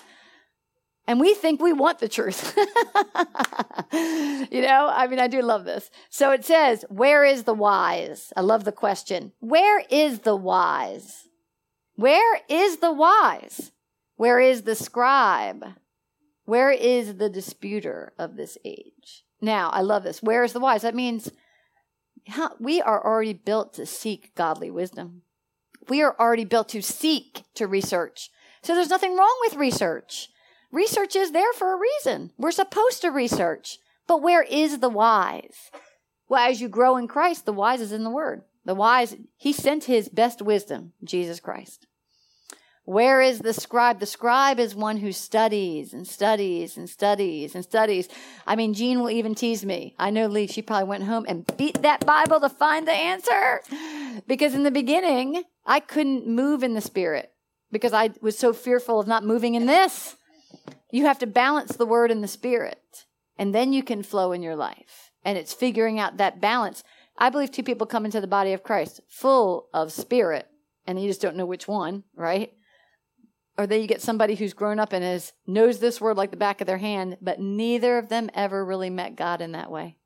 [1.07, 2.55] And we think we want the truth.
[3.93, 5.91] you know, I mean, I do love this.
[6.09, 8.33] So it says, Where is the wise?
[8.35, 9.31] I love the question.
[9.39, 11.27] Where is the wise?
[11.95, 13.71] Where is the wise?
[14.15, 15.63] Where is the scribe?
[16.45, 19.25] Where is the disputer of this age?
[19.41, 20.23] Now, I love this.
[20.23, 20.81] Where is the wise?
[20.81, 21.29] That means
[22.59, 25.21] we are already built to seek godly wisdom.
[25.87, 28.29] We are already built to seek to research.
[28.63, 30.29] So there's nothing wrong with research.
[30.71, 32.31] Research is there for a reason.
[32.37, 33.79] We're supposed to research.
[34.07, 35.71] But where is the wise?
[36.27, 38.43] Well, as you grow in Christ, the wise is in the Word.
[38.65, 41.87] The wise, He sent His best wisdom, Jesus Christ.
[42.85, 43.99] Where is the scribe?
[43.99, 48.07] The scribe is one who studies and studies and studies and studies.
[48.45, 49.95] I mean, Gene will even tease me.
[49.97, 53.61] I know Leigh, she probably went home and beat that Bible to find the answer.
[54.27, 57.31] Because in the beginning, I couldn't move in the spirit
[57.71, 60.15] because I was so fearful of not moving in this.
[60.91, 63.05] You have to balance the word and the spirit,
[63.37, 65.11] and then you can flow in your life.
[65.23, 66.83] And it's figuring out that balance.
[67.17, 70.47] I believe two people come into the body of Christ full of spirit,
[70.85, 72.51] and you just don't know which one, right?
[73.57, 76.37] or then you get somebody who's grown up and is knows this word like the
[76.37, 79.97] back of their hand, but neither of them ever really met God in that way.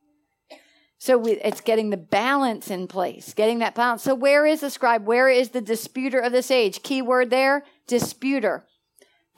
[1.00, 4.04] So we, it's getting the balance in place, getting that balance.
[4.04, 5.06] So where is the scribe?
[5.06, 6.84] Where is the disputer of this age?
[6.84, 8.66] Key word there, disputer.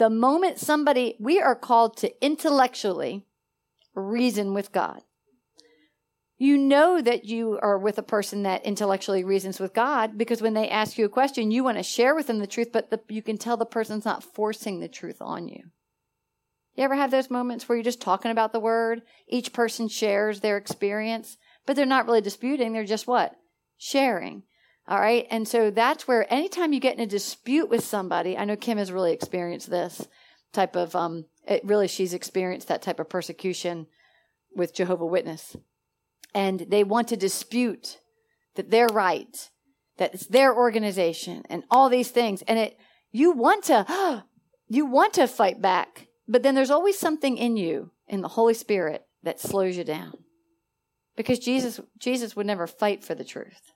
[0.02, 3.28] The moment somebody, we are called to intellectually
[3.94, 5.04] reason with God
[6.42, 10.56] you know that you are with a person that intellectually reasons with God because when
[10.56, 13.00] they ask you a question, you want to share with them the truth, but the,
[13.10, 15.66] you can tell the person's not forcing the truth on you.
[16.74, 19.04] You ever have those moments where you're just talking about the word?
[19.28, 21.38] Each person shares their experience,
[21.68, 22.74] but they're not really disputing.
[22.74, 23.36] They're just what?
[23.78, 24.42] Sharing.
[24.92, 25.26] All right.
[25.32, 28.78] And so that's where anytime you get in a dispute with somebody, I know Kim
[28.78, 30.06] has really experienced this
[30.52, 33.88] type of, um, it really, she's experienced that type of persecution
[34.54, 35.56] with Jehovah Witness
[36.36, 38.00] and they want to dispute
[38.56, 39.50] that they're right,
[39.96, 42.42] that it's their organization and all these things.
[42.42, 42.78] And it,
[43.14, 44.26] you want to,
[44.68, 48.54] you want to fight back, but then there's always something in you, in the Holy
[48.54, 50.16] Spirit, that slows you down.
[51.16, 53.72] Because Jesus, Jesus would never fight for the truth.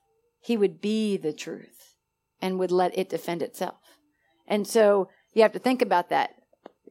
[0.46, 1.96] He would be the truth
[2.40, 3.98] and would let it defend itself.
[4.46, 6.36] And so you have to think about that.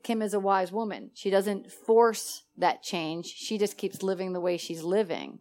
[0.04, 1.12] Kim is a wise woman.
[1.14, 3.28] She doesn't force that change.
[3.28, 5.40] She just keeps living the way she's living.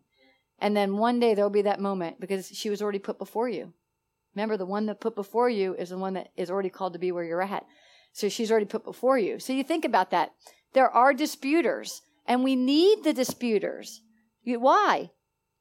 [0.61, 3.72] And then one day there'll be that moment because she was already put before you.
[4.37, 7.00] Remember, the one that put before you is the one that is already called to
[7.00, 7.66] be where you're at.
[8.12, 9.40] So she's already put before you.
[9.40, 10.31] So you think about that.
[10.72, 14.03] There are disputers, and we need the disputers.
[14.44, 15.11] Why?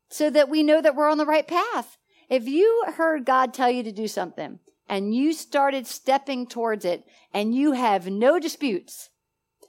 [0.10, 1.98] So that we know that we're on the right path.
[2.34, 4.58] If you heard God tell you to do something
[4.89, 9.12] and you started stepping towards it and you have no disputes,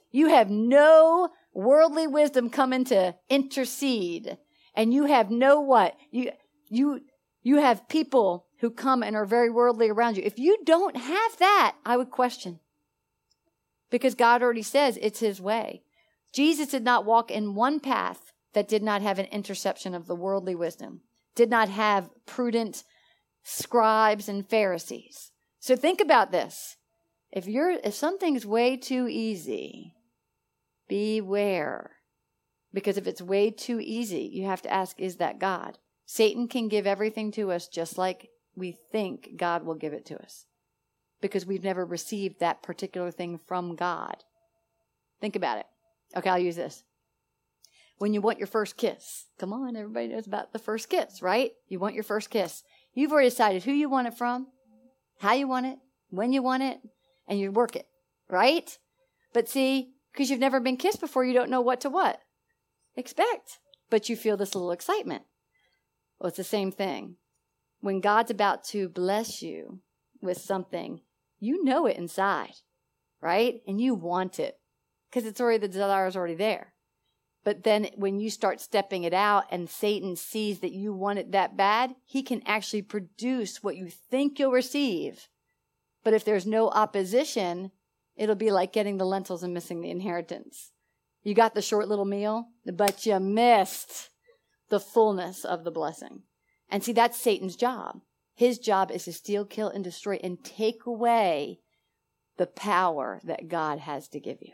[0.09, 4.39] you have no worldly wisdom coming to intercede
[4.75, 6.31] and you have no what you
[6.67, 7.01] you
[7.43, 10.23] you have people who come and are very worldly around you.
[10.25, 12.61] If you don't have that i would question.
[13.91, 15.83] Because god already says it's his way.
[16.33, 20.15] Jesus did not walk in one path that did not have an interception of the
[20.15, 21.01] worldly wisdom
[21.35, 22.83] did not have prudent
[23.43, 26.77] scribes and pharisees so think about this
[27.31, 29.93] if you're if something's way too easy
[30.87, 31.91] beware
[32.75, 35.79] because if it's way too easy, you have to ask, is that God?
[36.05, 40.21] Satan can give everything to us just like we think God will give it to
[40.21, 40.45] us
[41.21, 44.17] because we've never received that particular thing from God.
[45.21, 45.65] Think about it.
[46.15, 46.83] Okay, I'll use this.
[47.97, 51.51] When you want your first kiss, come on, everybody knows about the first kiss, right?
[51.67, 52.63] You want your first kiss.
[52.93, 54.47] You've already decided who you want it from,
[55.19, 55.79] how you want it,
[56.09, 56.79] when you want it,
[57.27, 57.87] and you work it,
[58.29, 58.77] right?
[59.33, 62.19] But see, because you've never been kissed before, you don't know what to what
[62.95, 65.23] expect, but you feel this little excitement.
[66.19, 67.17] Well, it's the same thing.
[67.81, 69.79] When God's about to bless you
[70.21, 71.01] with something,
[71.39, 72.53] you know it inside,
[73.21, 73.61] right?
[73.67, 74.57] And you want it
[75.09, 76.73] because it's already, the desire is already there.
[77.45, 81.31] But then when you start stepping it out and Satan sees that you want it
[81.31, 85.29] that bad, he can actually produce what you think you'll receive.
[86.03, 87.71] But if there's no opposition,
[88.15, 90.71] it'll be like getting the lentils and missing the inheritance.
[91.21, 94.09] You got the short little meal, but you missed
[94.69, 96.23] the fullness of the blessing.
[96.67, 98.01] And see, that's Satan's job.
[98.33, 101.59] His job is to steal, kill, and destroy and take away
[102.37, 104.53] the power that God has to give you.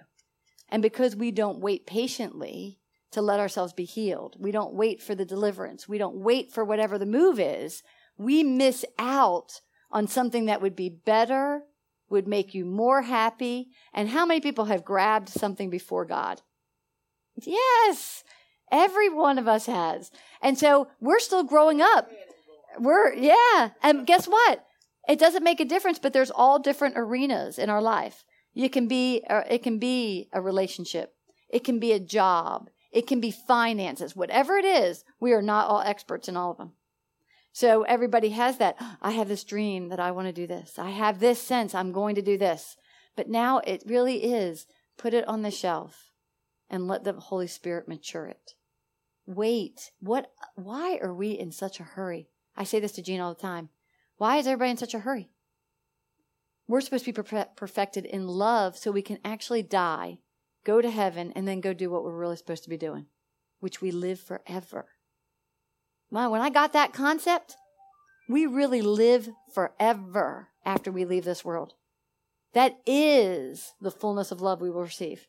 [0.68, 2.80] And because we don't wait patiently
[3.12, 6.64] to let ourselves be healed, we don't wait for the deliverance, we don't wait for
[6.64, 7.84] whatever the move is,
[8.18, 11.64] we miss out on something that would be better,
[12.10, 13.70] would make you more happy.
[13.94, 16.42] And how many people have grabbed something before God?
[17.36, 18.24] Yes.
[18.72, 20.12] Every one of us has.
[20.42, 22.10] And so we're still growing up.
[22.80, 23.72] We're, yeah.
[23.84, 24.66] And guess what?
[25.10, 28.24] It doesn't make a difference, but there's all different arenas in our life.
[28.54, 31.14] You can be, it can be a relationship.
[31.50, 32.70] It can be a job.
[32.92, 34.16] It can be finances.
[34.16, 36.74] Whatever it is, we are not all experts in all of them.
[37.54, 38.78] So everybody has that.
[39.02, 40.80] I have this dream that I want to do this.
[40.80, 42.78] I have this sense I'm going to do this.
[43.16, 46.12] But now it really is put it on the shelf
[46.70, 48.56] and let the Holy Spirit mature it.
[49.26, 49.92] Wait.
[50.00, 52.30] What why are we in such a hurry?
[52.56, 53.70] I say this to Gene all the time.
[54.18, 55.30] Why is everybody in such a hurry?
[56.68, 57.22] We're supposed to be
[57.56, 60.20] perfected in love so we can actually die,
[60.64, 63.08] go to heaven, and then go do what we're really supposed to be doing,
[63.60, 64.88] which we live forever.
[66.10, 67.56] Wow, when I got that concept,
[68.28, 71.74] we really live forever after we leave this world.
[72.54, 75.28] That is the fullness of love we will receive.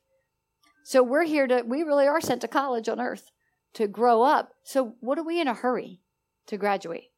[0.84, 3.30] So we're here to, we really are sent to college on earth
[3.74, 4.52] to grow up.
[4.64, 6.00] So what are we in a hurry
[6.46, 7.10] to graduate?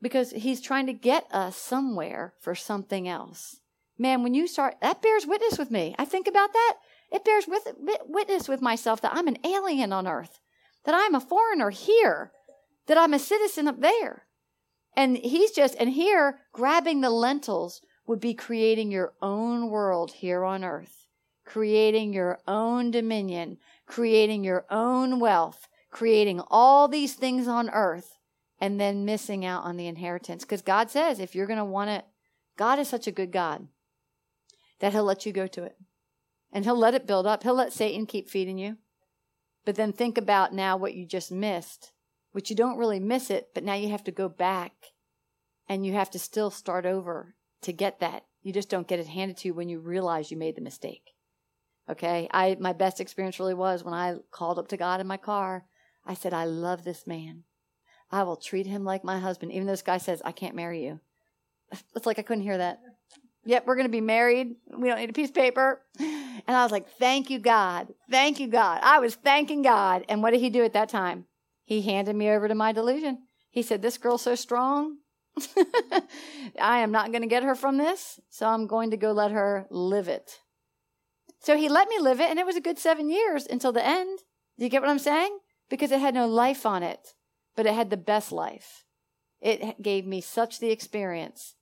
[0.00, 3.60] Because he's trying to get us somewhere for something else.
[3.98, 5.94] Man, when you start, that bears witness with me.
[5.98, 6.74] I think about that.
[7.10, 7.66] It bears with,
[8.06, 10.38] witness with myself that I'm an alien on earth,
[10.84, 12.32] that I'm a foreigner here,
[12.86, 14.26] that I'm a citizen up there.
[14.96, 20.44] And he's just, and here, grabbing the lentils would be creating your own world here
[20.44, 21.06] on earth,
[21.44, 28.18] creating your own dominion, creating your own wealth, creating all these things on earth,
[28.60, 30.44] and then missing out on the inheritance.
[30.44, 32.04] Because God says, if you're going to want it,
[32.56, 33.66] God is such a good God
[34.80, 35.76] that He'll let you go to it.
[36.52, 37.42] And He'll let it build up.
[37.42, 38.76] He'll let Satan keep feeding you.
[39.64, 41.92] But then think about now what you just missed,
[42.32, 44.72] which you don't really miss it, but now you have to go back
[45.68, 48.24] and you have to still start over to get that.
[48.42, 51.12] You just don't get it handed to you when you realize you made the mistake.
[51.90, 52.28] Okay.
[52.32, 55.66] I, my best experience really was when I called up to God in my car.
[56.06, 57.44] I said, I love this man.
[58.10, 60.82] I will treat him like my husband, even though this guy says, I can't marry
[60.82, 61.00] you.
[61.94, 62.80] It's like I couldn't hear that.
[63.48, 64.56] Yep, we're going to be married.
[64.76, 65.80] We don't need a piece of paper.
[65.98, 67.88] And I was like, thank you, God.
[68.10, 68.80] Thank you, God.
[68.82, 70.04] I was thanking God.
[70.06, 71.24] And what did he do at that time?
[71.64, 73.22] He handed me over to my delusion.
[73.50, 74.98] He said, This girl's so strong.
[76.60, 79.30] I am not going to get her from this, so I'm going to go let
[79.30, 80.40] her live it.
[81.40, 83.84] So he let me live it, and it was a good seven years until the
[83.84, 84.18] end.
[84.58, 85.38] Do you get what I'm saying?
[85.70, 87.14] Because it had no life on it,
[87.56, 88.84] but it had the best life.
[89.40, 91.54] It gave me such the experience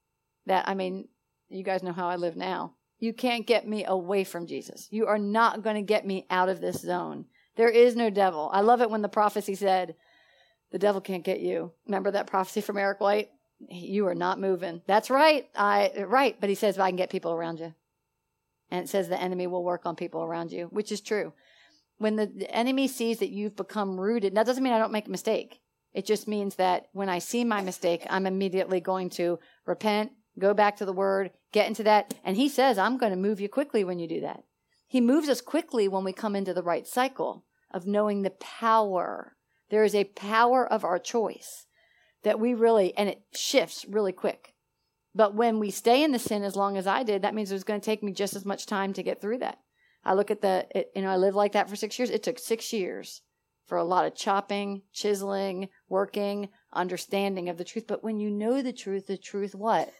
[0.47, 1.09] that, I mean,
[1.49, 2.75] you guys know how I live now.
[2.99, 4.89] You can't get me away from Jesus.
[4.91, 7.27] You are not going to get me out of this zone.
[7.57, 8.51] There is no devil.
[8.53, 9.95] I love it when the prophecy said,
[10.73, 11.73] the devil can't get you.
[11.87, 13.31] Remember that prophecy from Eric White?
[13.71, 14.83] You are not moving.
[14.87, 15.49] That's right.
[15.55, 17.75] I right, but he says I can get people around you.
[18.71, 21.33] And it says the enemy will work on people around you, which is true.
[21.99, 25.07] When the, the enemy sees that you've become rooted, that doesn't mean I don't make
[25.07, 25.61] a mistake.
[25.95, 30.55] It just means that when I see my mistake, I'm immediately going to repent, go
[30.55, 32.15] back to the word, get into that.
[32.25, 34.45] And he says, I'm going to move you quickly when you do that.
[34.87, 39.37] He moves us quickly when we come into the right cycle of knowing the power.
[39.71, 41.67] There is a power of our choice
[42.23, 44.55] that we really, and it shifts really quick.
[45.15, 47.55] But when we stay in the sin as long as I did, that means it
[47.55, 49.59] was going to take me just as much time to get through that.
[50.05, 52.11] I look at the, it, you know, I lived like that for six years.
[52.11, 53.23] It took six years
[53.67, 57.87] for a lot of chopping, chiseling, working, understanding of the truth.
[57.89, 59.93] But when you know the truth, the truth what?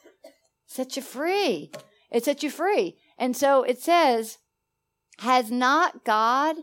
[0.67, 1.71] Sets you free.
[2.11, 2.97] It sets you free.
[3.17, 4.37] And so it says,
[5.19, 6.57] has not God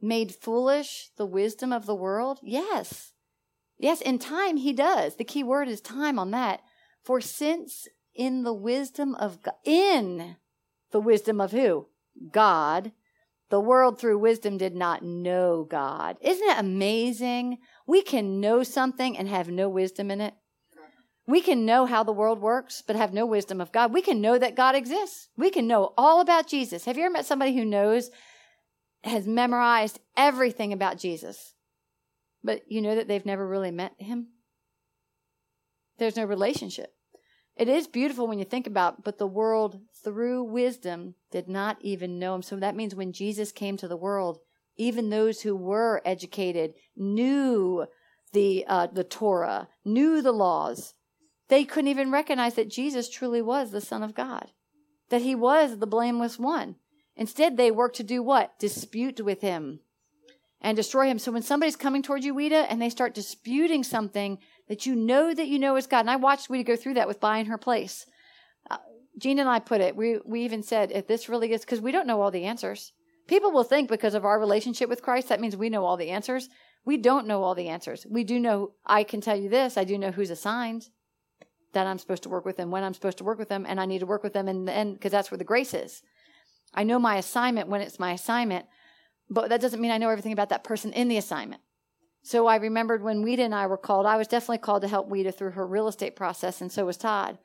[0.00, 2.40] made foolish the wisdom of the world?
[2.42, 3.12] Yes.
[3.78, 5.16] Yes, in time he does.
[5.16, 6.60] The key word is time on that.
[7.04, 10.36] For since in the wisdom of God, in
[10.90, 11.88] the wisdom of who?
[12.30, 12.92] God.
[13.50, 16.16] The world through wisdom did not know God.
[16.22, 17.58] Isn't it amazing?
[17.86, 20.34] We can know something and have no wisdom in it.
[21.26, 23.92] We can know how the world works, but have no wisdom of God.
[23.92, 25.28] We can know that God exists.
[25.36, 26.84] We can know all about Jesus.
[26.84, 28.10] Have you ever met somebody who knows,
[29.04, 31.54] has memorized everything about Jesus?
[32.44, 34.28] but you know that they've never really met him.
[35.98, 36.92] There's no relationship.
[37.56, 42.18] It is beautiful when you think about, but the world through wisdom did not even
[42.18, 42.42] know him.
[42.42, 44.38] So that means when Jesus came to the world,
[44.76, 47.86] even those who were educated knew
[48.32, 50.94] the uh, the Torah, knew the laws.
[51.52, 54.52] They couldn't even recognize that Jesus truly was the Son of God,
[55.10, 56.76] that he was the blameless one.
[57.14, 58.58] Instead, they worked to do what?
[58.58, 59.80] Dispute with him
[60.62, 61.18] and destroy him.
[61.18, 64.38] So when somebody's coming towards you, Weta, and they start disputing something
[64.68, 67.06] that you know that you know is God, and I watched Weta go through that
[67.06, 68.06] with buying her place.
[68.70, 68.78] Uh,
[69.18, 71.92] Gene and I put it, we, we even said, if this really is, because we
[71.92, 72.94] don't know all the answers.
[73.28, 76.08] People will think because of our relationship with Christ, that means we know all the
[76.08, 76.48] answers.
[76.86, 78.06] We don't know all the answers.
[78.08, 80.88] We do know, I can tell you this, I do know who's assigned
[81.72, 83.80] that I'm supposed to work with them, when I'm supposed to work with them, and
[83.80, 86.02] I need to work with them in the end, because that's where the grace is.
[86.74, 88.66] I know my assignment when it's my assignment.
[89.30, 91.62] But that doesn't mean I know everything about that person in the assignment.
[92.22, 95.08] So I remembered when Weta and I were called, I was definitely called to help
[95.08, 97.38] Weta through her real estate process, and so was Todd.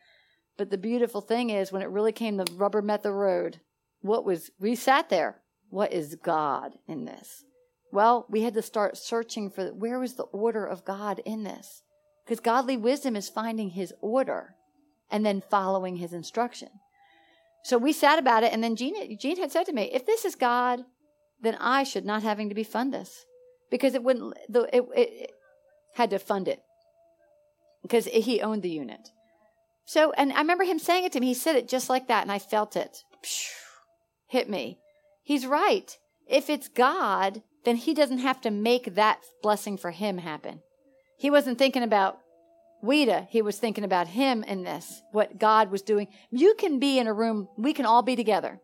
[0.57, 3.61] But the beautiful thing is, when it really came, the rubber met the road.
[4.01, 5.41] What was, we sat there.
[5.69, 7.43] What is God in this?
[7.91, 11.83] Well, we had to start searching for where was the order of God in this?
[12.27, 14.53] Because godly wisdom is finding his order
[15.09, 16.67] and then following his instruction.
[17.63, 20.25] So we sat about it, and then Gene, Gene had said to me, if this
[20.25, 20.83] is God,
[21.41, 23.25] then I should not having to be fund this.
[23.71, 25.31] Because it wouldn't, the, it, it, it
[25.93, 26.61] had to fund it.
[27.81, 29.09] Because he owned the unit.
[29.85, 31.27] So, and I remember him saying it to me.
[31.27, 33.03] He said it just like that, and I felt it.
[34.27, 34.79] Hit me.
[35.23, 35.97] He's right.
[36.27, 40.61] If it's God, then he doesn't have to make that blessing for him happen.
[41.17, 42.19] He wasn't thinking about
[42.83, 43.27] Weta.
[43.29, 46.07] He was thinking about him in this, what God was doing.
[46.31, 48.59] You can be in a room, we can all be together,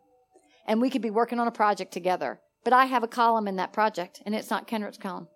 [0.67, 2.39] and we could be working on a project together.
[2.63, 5.27] But I have a column in that project, and it's not Kenrick's column.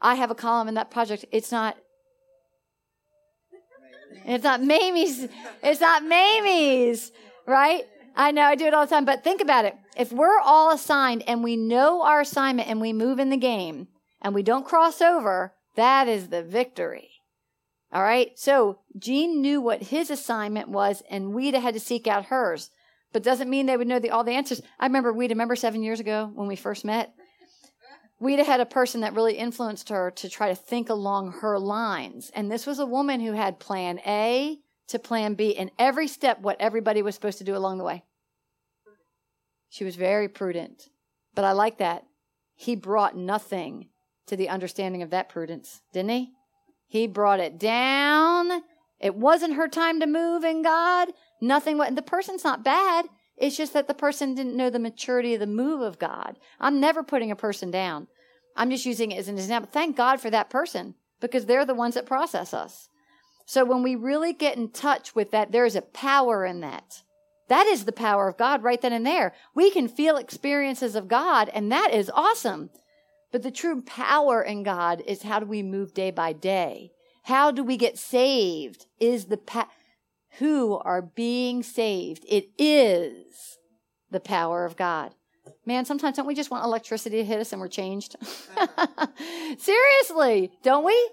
[0.00, 1.24] I have a column in that project.
[1.32, 1.76] It's not.
[4.24, 5.26] It's not Mamie's.
[5.62, 7.10] It's not Mamie's,
[7.46, 7.84] right?
[8.16, 9.74] I know I do it all the time, but think about it.
[9.96, 13.88] If we're all assigned and we know our assignment and we move in the game
[14.22, 17.10] and we don't cross over, that is the victory.
[17.92, 18.36] All right.
[18.38, 22.70] So Gene knew what his assignment was and Weta had to seek out hers,
[23.12, 24.60] but doesn't mean they would know the, all the answers.
[24.80, 27.14] I remember Weta, remember seven years ago when we first met?
[28.20, 32.30] Weta had a person that really influenced her to try to think along her lines.
[32.34, 34.58] And this was a woman who had plan A
[34.88, 38.04] to plan B and every step what everybody was supposed to do along the way.
[39.68, 40.88] She was very prudent.
[41.34, 42.04] But I like that.
[42.54, 43.88] He brought nothing
[44.26, 46.32] to the understanding of that prudence, didn't he?
[46.86, 48.62] He brought it down.
[49.00, 51.08] It wasn't her time to move in God.
[51.40, 51.78] Nothing.
[51.78, 53.06] The person's not bad.
[53.36, 56.38] It's just that the person didn't know the maturity of the move of God.
[56.60, 58.06] I'm never putting a person down.
[58.56, 59.68] I'm just using it as an example.
[59.72, 62.88] Thank God for that person because they're the ones that process us.
[63.46, 67.02] So when we really get in touch with that, there's a power in that.
[67.48, 69.34] That is the power of God right then and there.
[69.54, 72.70] We can feel experiences of God, and that is awesome.
[73.34, 76.92] But the true power in God is how do we move day by day?
[77.24, 78.86] How do we get saved?
[79.00, 79.70] Is the pa-
[80.38, 82.24] who are being saved?
[82.28, 83.58] It is
[84.08, 85.16] the power of God.
[85.66, 88.14] Man, sometimes don't we just want electricity to hit us and we're changed?
[89.58, 91.10] Seriously, don't we?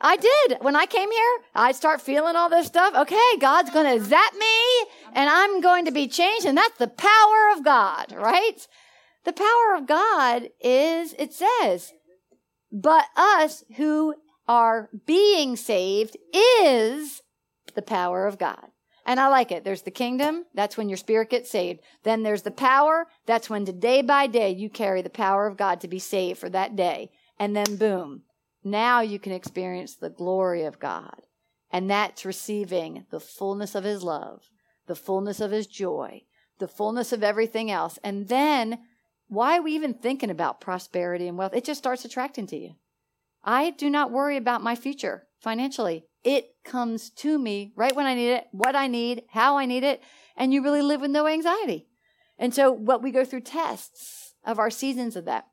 [0.00, 0.58] I did.
[0.60, 2.94] When I came here, I start feeling all this stuff.
[2.94, 6.46] Okay, God's going to zap me and I'm going to be changed.
[6.46, 8.68] And that's the power of God, right?
[9.24, 11.92] The power of God is, it says,
[12.70, 14.14] but us who
[14.46, 17.22] are being saved is
[17.74, 18.68] the power of God.
[19.06, 19.64] And I like it.
[19.64, 20.46] There's the kingdom.
[20.54, 21.80] That's when your spirit gets saved.
[22.04, 23.06] Then there's the power.
[23.26, 26.48] That's when day by day you carry the power of God to be saved for
[26.50, 27.10] that day.
[27.38, 28.22] And then boom.
[28.62, 31.22] Now you can experience the glory of God.
[31.70, 34.48] And that's receiving the fullness of his love,
[34.86, 36.22] the fullness of his joy,
[36.58, 37.98] the fullness of everything else.
[38.02, 38.78] And then
[39.34, 41.54] why are we even thinking about prosperity and wealth?
[41.54, 42.74] It just starts attracting to you.
[43.42, 46.06] I do not worry about my future financially.
[46.22, 49.84] It comes to me right when I need it, what I need, how I need
[49.84, 50.02] it,
[50.36, 51.86] and you really live with no anxiety.
[52.38, 55.46] And so, what we go through tests of our seasons of that.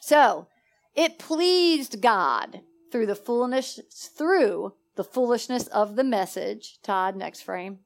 [0.00, 0.48] So,
[0.94, 3.78] it pleased God through the fullness,
[4.16, 6.78] through the foolishness of the message.
[6.82, 7.80] Todd, next frame.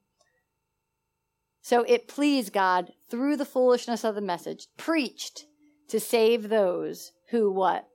[1.61, 5.45] So it pleased God through the foolishness of the message, preached
[5.89, 7.87] to save those who what?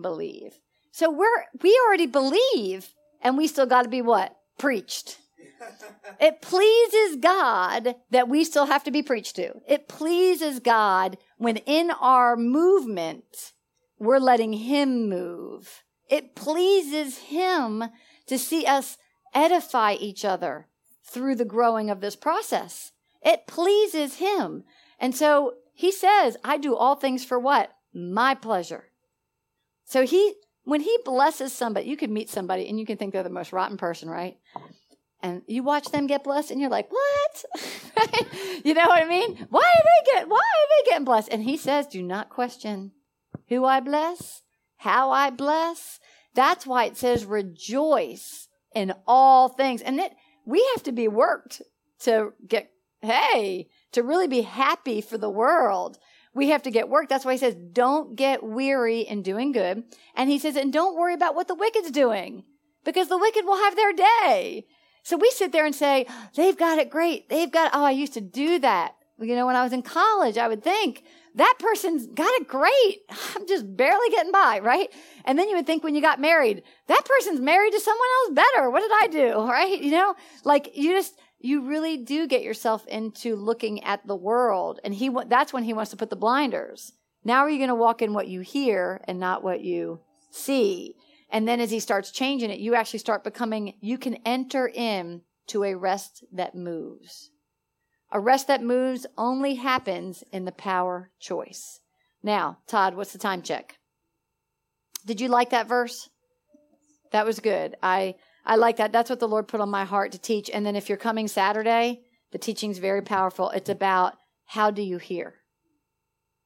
[0.00, 0.58] Believe.
[0.92, 4.36] So we're, we already believe and we still got to be what?
[4.58, 5.18] Preached.
[6.20, 9.54] It pleases God that we still have to be preached to.
[9.66, 13.52] It pleases God when in our movement,
[13.98, 15.82] we're letting Him move.
[16.08, 17.84] It pleases Him
[18.26, 18.96] to see us
[19.34, 20.68] edify each other
[21.08, 22.92] through the growing of this process.
[23.22, 24.64] It pleases him.
[24.98, 27.70] And so he says, I do all things for what?
[27.94, 28.84] My pleasure.
[29.84, 30.34] So he,
[30.64, 33.52] when he blesses somebody, you can meet somebody and you can think they're the most
[33.52, 34.36] rotten person, right?
[35.22, 37.44] And you watch them get blessed and you're like, what?
[38.64, 39.46] you know what I mean?
[39.48, 41.28] Why are they get, why are they getting blessed?
[41.30, 42.92] And he says, do not question
[43.48, 44.42] who I bless,
[44.78, 46.00] how I bless.
[46.34, 49.82] That's why it says rejoice in all things.
[49.82, 50.12] And it,
[50.46, 51.60] we have to be worked
[52.00, 52.70] to get,
[53.02, 55.98] hey, to really be happy for the world,
[56.34, 57.08] we have to get work.
[57.08, 59.84] That's why he says, don't get weary in doing good.
[60.14, 62.44] And he says, and don't worry about what the wicked's doing
[62.84, 64.66] because the wicked will have their day.
[65.02, 67.28] So we sit there and say, they've got it great.
[67.28, 68.96] They've got, oh, I used to do that.
[69.18, 71.02] You know, when I was in college, I would think
[71.36, 72.98] that person's got it great.
[73.34, 74.92] I'm just barely getting by, right?
[75.24, 78.34] And then you would think when you got married, that person's married to someone else
[78.34, 78.70] better.
[78.70, 79.40] What did I do?
[79.56, 79.80] Right?
[79.80, 80.14] You know,
[80.44, 84.80] like you just, you really do get yourself into looking at the world.
[84.84, 86.92] And he, that's when he wants to put the blinders.
[87.24, 90.00] Now are you going to walk in what you hear and not what you
[90.30, 90.94] see?
[91.30, 95.22] And then as he starts changing it, you actually start becoming, you can enter in
[95.48, 97.30] to a rest that moves.
[98.12, 101.80] A rest that moves only happens in the power choice.
[102.22, 103.78] Now, Todd, what's the time check?
[105.04, 106.08] Did you like that verse?
[107.12, 107.76] That was good.
[107.82, 108.92] I I like that.
[108.92, 110.50] That's what the Lord put on my heart to teach.
[110.50, 112.02] And then if you're coming Saturday,
[112.32, 113.50] the teaching's very powerful.
[113.50, 115.34] It's about how do you hear?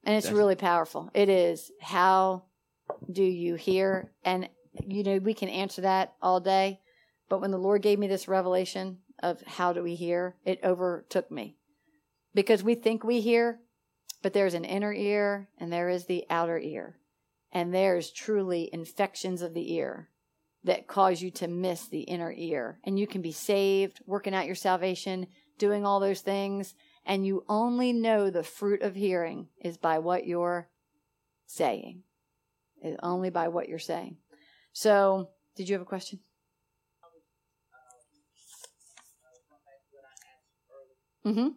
[0.04, 1.10] And it's really powerful.
[1.12, 1.70] It is.
[1.80, 2.44] How
[3.10, 4.12] do you hear?
[4.24, 4.48] And
[4.86, 6.80] you know, we can answer that all day.
[7.28, 11.30] But when the Lord gave me this revelation of how do we hear, it overtook
[11.30, 11.56] me.
[12.34, 13.60] Because we think we hear,
[14.22, 16.96] but there's an inner ear and there is the outer ear.
[17.52, 20.08] And there's truly infections of the ear
[20.64, 22.78] that cause you to miss the inner ear.
[22.84, 25.26] And you can be saved, working out your salvation,
[25.58, 30.26] doing all those things, and you only know the fruit of hearing is by what
[30.26, 30.68] you're
[31.46, 32.02] saying.
[32.82, 34.16] Is only by what you're saying.
[34.72, 36.20] So, did you have a question?
[41.26, 41.48] Mm-hmm.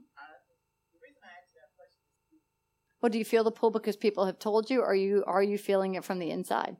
[3.01, 5.43] Well, do you feel the pull because people have told you, or are you are
[5.43, 6.77] you feeling it from the inside?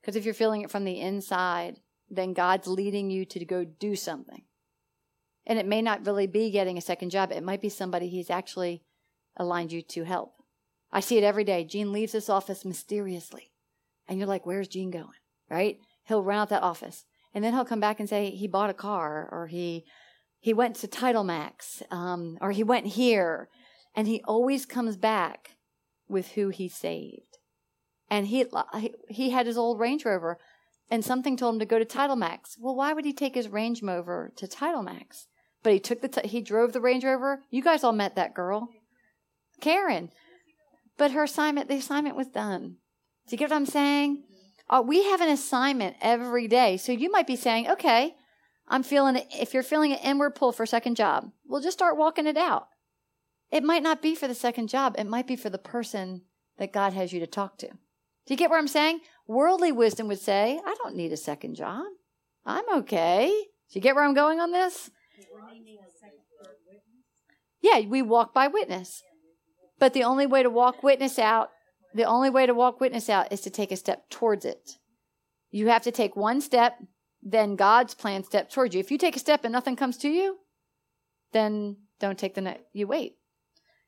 [0.00, 1.78] Because if you're feeling it from the inside,
[2.10, 4.42] then God's leading you to go do something.
[5.46, 7.30] And it may not really be getting a second job.
[7.30, 8.82] It might be somebody He's actually
[9.36, 10.34] aligned you to help.
[10.92, 11.64] I see it every day.
[11.64, 13.52] Gene leaves this office mysteriously.
[14.08, 15.08] And you're like, where's Gene going?
[15.48, 15.78] Right?
[16.04, 17.04] He'll run out that office.
[17.32, 19.84] And then he'll come back and say he bought a car or he
[20.44, 23.48] he went to Title Max um, or he went here.
[23.96, 25.52] And he always comes back
[26.08, 27.34] with who he saved
[28.10, 28.46] and he
[29.08, 30.38] he had his old Range Rover,
[30.90, 32.56] and something told him to go to Title Max.
[32.60, 35.26] Well, why would he take his Range Rover to Title Max?
[35.62, 37.42] But he took the t- he drove the Range Rover.
[37.50, 38.68] You guys all met that girl,
[39.60, 40.10] Karen,
[40.96, 42.76] but her assignment the assignment was done.
[43.26, 44.22] Do you get what I'm saying?
[44.68, 48.14] Uh, we have an assignment every day, so you might be saying, okay.
[48.66, 49.26] I'm feeling it.
[49.30, 52.36] If you're feeling an inward pull for a second job, well, just start walking it
[52.36, 52.68] out.
[53.50, 54.94] It might not be for the second job.
[54.98, 56.22] It might be for the person
[56.58, 57.68] that God has you to talk to.
[57.68, 59.00] Do you get what I'm saying?
[59.26, 61.84] Worldly wisdom would say, I don't need a second job.
[62.46, 63.28] I'm okay.
[63.28, 64.90] Do you get where I'm going on this?
[67.60, 69.02] Yeah, we walk by witness.
[69.78, 71.50] But the only way to walk witness out,
[71.94, 74.78] the only way to walk witness out is to take a step towards it.
[75.50, 76.78] You have to take one step,
[77.24, 78.80] then God's plan step towards you.
[78.80, 80.38] If you take a step and nothing comes to you,
[81.32, 83.16] then don't take the next, you wait.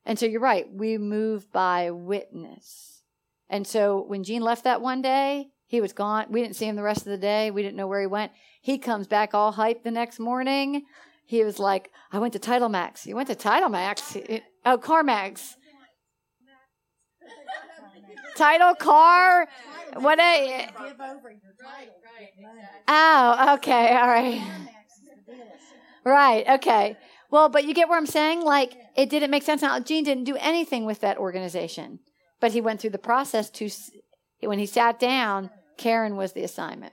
[0.04, 0.66] And so you're right.
[0.72, 3.02] We move by witness.
[3.48, 6.26] And so when Gene left that one day, he was gone.
[6.30, 7.50] We didn't see him the rest of the day.
[7.50, 8.32] We didn't know where he went.
[8.62, 10.84] He comes back all hyped the next morning.
[11.24, 13.04] He was like, I went to Title Max.
[13.06, 14.16] You went to Title Max?
[14.64, 15.54] Oh, CarMax.
[18.36, 19.48] Title car?
[19.94, 20.68] What a.
[22.88, 23.96] Oh, okay.
[23.96, 24.68] All right.
[26.04, 26.48] Right.
[26.48, 26.96] Okay.
[27.30, 28.42] Well, but you get where I'm saying?
[28.42, 29.62] Like, it didn't make sense.
[29.62, 31.98] Now, Gene didn't do anything with that organization.
[32.40, 33.70] But he went through the process to,
[34.40, 36.92] when he sat down, Karen was the assignment.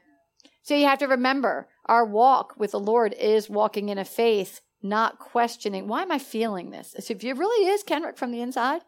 [0.64, 4.62] So you have to remember our walk with the Lord is walking in a faith,
[4.82, 6.96] not questioning, why am I feeling this?
[7.00, 8.82] So if it really is Kenrick from the inside,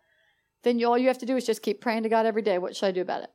[0.66, 2.58] then you, all you have to do is just keep praying to God every day.
[2.58, 3.30] What should I do about it?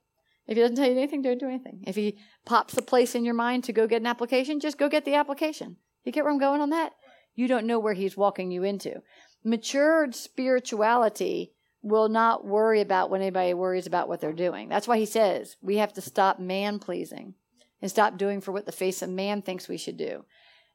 [0.47, 1.85] If he doesn't tell you anything, don't do anything.
[1.87, 4.89] If he pops a place in your mind to go get an application, just go
[4.89, 5.77] get the application.
[6.05, 6.93] You get where I'm going on that?
[7.35, 9.03] You don't know where he's walking you into.
[9.45, 11.53] Matured spirituality
[11.83, 14.69] will not worry about when anybody worries about what they're doing.
[14.69, 17.35] That's why he says we have to stop man pleasing
[17.81, 20.25] and stop doing for what the face of man thinks we should do.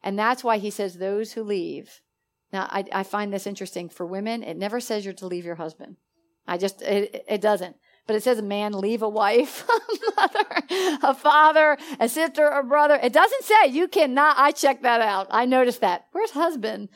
[0.02, 2.02] And that's why he says those who leave.
[2.54, 3.90] Now, I, I find this interesting.
[3.90, 5.98] For women, it never says you're to leave your husband.
[6.48, 7.76] I just, it, it doesn't.
[8.08, 12.64] But it says a man leave a wife, a mother, a father, a sister, a
[12.64, 13.00] brother.
[13.02, 14.38] It doesn't say you cannot.
[14.38, 15.28] I checked that out.
[15.32, 16.06] I noticed that.
[16.12, 16.90] Where's husband?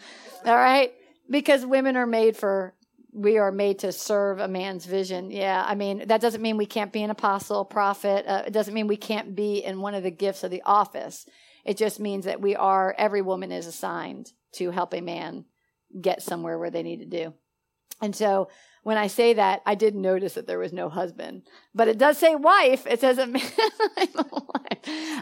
[0.46, 0.94] All right.
[1.30, 2.76] Because women are made for
[3.12, 5.32] we are made to serve a man's vision.
[5.32, 8.26] Yeah, I mean, that doesn't mean we can't be an apostle, prophet.
[8.28, 11.26] Uh, it doesn't mean we can't be in one of the gifts of the office.
[11.66, 15.46] It just means that we are, every woman is assigned to help a man
[16.00, 17.34] get somewhere where they need to do.
[18.02, 18.50] And so
[18.84, 21.44] when I say that, I did notice that there was no husband,
[21.76, 22.88] but it does say wife.
[22.88, 23.42] It says a man.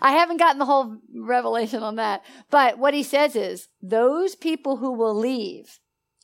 [0.01, 2.23] I haven't gotten the whole revelation on that.
[2.49, 5.79] But what he says is those people who will leave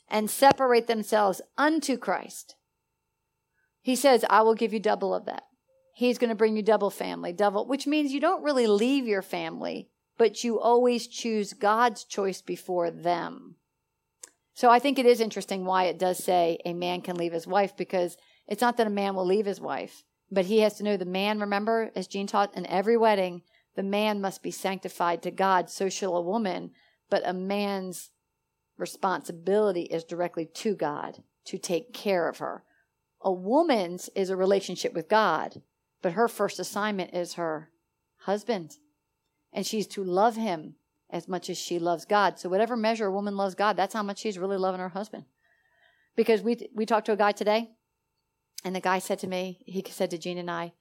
[0.10, 2.56] and separate themselves unto Christ.
[3.82, 5.44] He says, I will give you double of that.
[5.96, 9.22] He's going to bring you double family, double, which means you don't really leave your
[9.22, 13.56] family, but you always choose God's choice before them.
[14.54, 17.48] So I think it is interesting why it does say a man can leave his
[17.48, 20.84] wife because it's not that a man will leave his wife, but he has to
[20.84, 23.42] know the man, remember, as Gene taught in every wedding,
[23.76, 26.72] the man must be sanctified to God, so shall a woman,
[27.10, 28.12] but a man's
[28.78, 32.64] responsibility is directly to God to take care of her.
[33.22, 35.62] A woman's is a relationship with God,
[36.02, 37.70] but her first assignment is her
[38.18, 38.78] husband.
[39.52, 40.76] And she's to love him
[41.14, 42.40] as much as she loves God.
[42.40, 45.26] So whatever measure a woman loves God, that's how much she's really loving her husband.
[46.16, 47.70] Because we we talked to a guy today,
[48.66, 50.74] and the guy said to me, he said to Gene and I,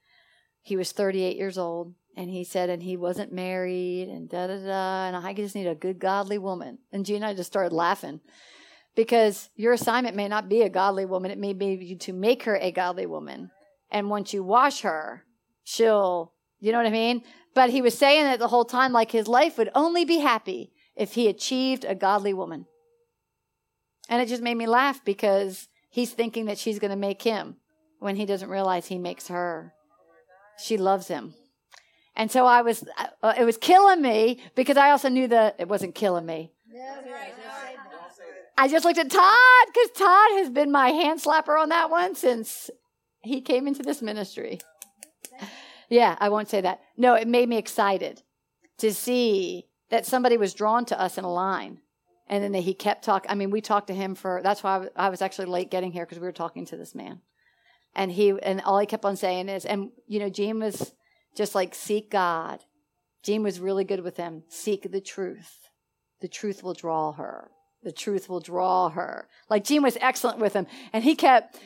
[0.61, 4.57] he was 38 years old, and he said, and he wasn't married, and da da
[4.57, 6.79] da, and I just need a good godly woman.
[6.91, 8.19] And Gene and I just started laughing
[8.95, 12.57] because your assignment may not be a godly woman; it may be to make her
[12.57, 13.51] a godly woman.
[13.91, 15.25] And once you wash her,
[15.63, 16.32] she'll,
[16.63, 17.23] you know what I mean?
[17.53, 20.71] But he was saying that the whole time, like his life would only be happy
[20.95, 22.67] if he achieved a godly woman.
[24.07, 27.57] And it just made me laugh because he's thinking that she's going to make him
[27.99, 29.73] when he doesn't realize he makes her.
[30.57, 31.33] She loves him.
[32.15, 32.85] And so I was,
[33.21, 36.53] uh, it was killing me because I also knew that it wasn't killing me.
[38.57, 42.15] I just looked at Todd because Todd has been my hand slapper on that one
[42.15, 42.69] since
[43.21, 44.59] he came into this ministry.
[45.93, 46.81] Yeah, I won't say that.
[46.97, 48.23] No, it made me excited
[48.79, 51.81] to see that somebody was drawn to us in a line.
[52.27, 53.29] And then he kept talking.
[53.29, 56.03] I mean, we talked to him for, that's why I was actually late getting here
[56.03, 57.21] because we were talking to this man.
[57.93, 60.93] And he, and all he kept on saying is, and, you know, Gene was
[61.35, 62.63] just like, seek God.
[63.21, 64.45] Gene was really good with him.
[64.49, 65.69] Seek the truth.
[66.21, 67.51] The truth will draw her.
[67.83, 69.27] The truth will draw her.
[69.47, 70.65] Like Gene was excellent with him.
[70.91, 71.59] And he kept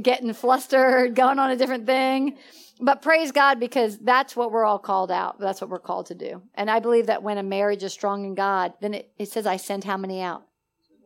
[0.00, 2.36] getting flustered, going on a different thing.
[2.80, 5.38] But praise God because that's what we're all called out.
[5.38, 6.42] That's what we're called to do.
[6.54, 9.46] And I believe that when a marriage is strong in God, then it, it says,
[9.46, 10.42] I send how many out?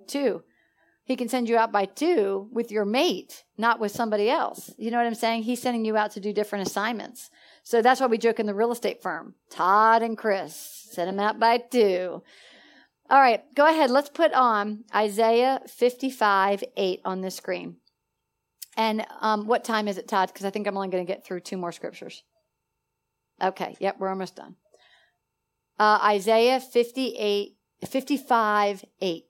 [0.07, 0.43] Two.
[1.05, 4.71] He can send you out by two with your mate, not with somebody else.
[4.77, 5.43] You know what I'm saying?
[5.43, 7.31] He's sending you out to do different assignments.
[7.63, 9.35] So that's why we joke in the real estate firm.
[9.51, 10.55] Todd and Chris,
[10.91, 12.23] send them out by two.
[13.11, 13.91] All right, go ahead.
[13.91, 17.77] Let's put on Isaiah 55 8 on the screen.
[18.79, 20.29] And um, what time is it, Todd?
[20.29, 22.23] Because I think I'm only going to get through two more scriptures.
[23.43, 24.55] Okay, yep, we're almost done.
[25.81, 27.57] Uh, Isaiah 58,
[27.87, 29.25] 55, 8.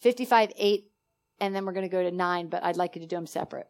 [0.00, 0.84] 55, 8,
[1.40, 3.26] and then we're going to go to 9, but I'd like you to do them
[3.26, 3.68] separate.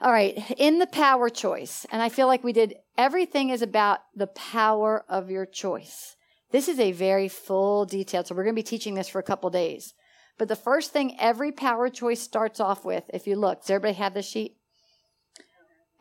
[0.00, 4.00] All right, in the power choice, and I feel like we did everything is about
[4.14, 6.16] the power of your choice.
[6.52, 9.24] This is a very full detail, so we're going to be teaching this for a
[9.24, 9.94] couple days.
[10.38, 13.94] But the first thing every power choice starts off with, if you look, does everybody
[13.94, 14.56] have this sheet?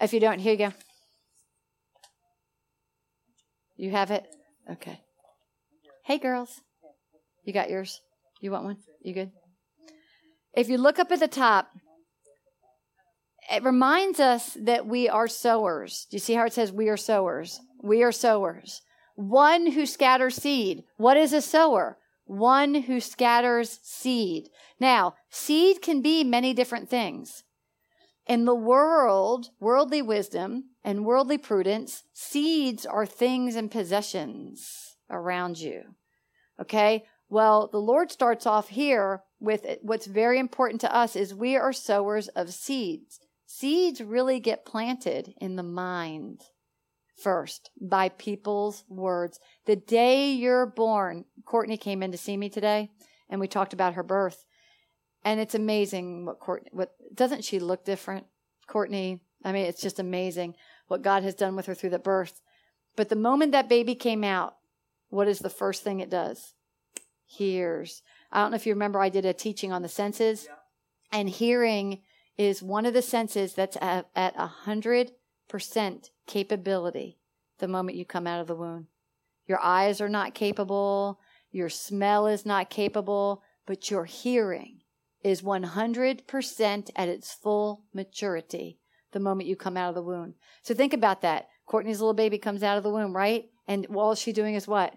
[0.01, 0.73] If you don't, here you go.
[3.77, 4.25] You have it?
[4.69, 4.99] Okay.
[6.03, 6.61] Hey, girls.
[7.43, 8.01] You got yours?
[8.41, 8.77] You want one?
[9.01, 9.31] You good?
[10.53, 11.69] If you look up at the top,
[13.51, 16.07] it reminds us that we are sowers.
[16.09, 17.59] Do you see how it says we are sowers?
[17.81, 18.81] We are sowers.
[19.15, 20.83] One who scatters seed.
[20.97, 21.97] What is a sower?
[22.25, 24.49] One who scatters seed.
[24.79, 27.43] Now, seed can be many different things.
[28.25, 35.95] In the world, worldly wisdom and worldly prudence, seeds are things and possessions around you.
[36.59, 37.03] Okay?
[37.29, 41.73] Well, the Lord starts off here with what's very important to us is we are
[41.73, 43.19] sowers of seeds.
[43.45, 46.43] Seeds really get planted in the mind
[47.15, 49.39] first by people's words.
[49.65, 52.91] The day you're born, Courtney came in to see me today
[53.29, 54.45] and we talked about her birth.
[55.23, 58.25] And it's amazing what Courtney, what, doesn't she look different?
[58.67, 60.55] Courtney, I mean, it's just amazing
[60.87, 62.41] what God has done with her through the birth.
[62.95, 64.55] But the moment that baby came out,
[65.09, 66.53] what is the first thing it does?
[67.25, 68.01] Hears.
[68.31, 71.19] I don't know if you remember, I did a teaching on the senses, yeah.
[71.19, 72.01] and hearing
[72.37, 75.11] is one of the senses that's at a hundred
[75.47, 77.19] percent capability
[77.59, 78.87] the moment you come out of the womb.
[79.45, 81.19] Your eyes are not capable,
[81.51, 84.81] your smell is not capable, but your hearing
[85.23, 88.79] is 100% at its full maturity
[89.11, 90.35] the moment you come out of the womb.
[90.63, 91.47] So think about that.
[91.65, 93.45] Courtney's little baby comes out of the womb, right?
[93.67, 94.93] And all she's doing is what?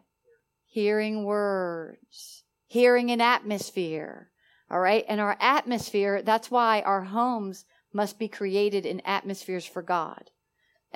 [0.64, 4.30] Hearing words, hearing an atmosphere.
[4.70, 5.04] All right.
[5.08, 10.30] And our atmosphere, that's why our homes must be created in atmospheres for God.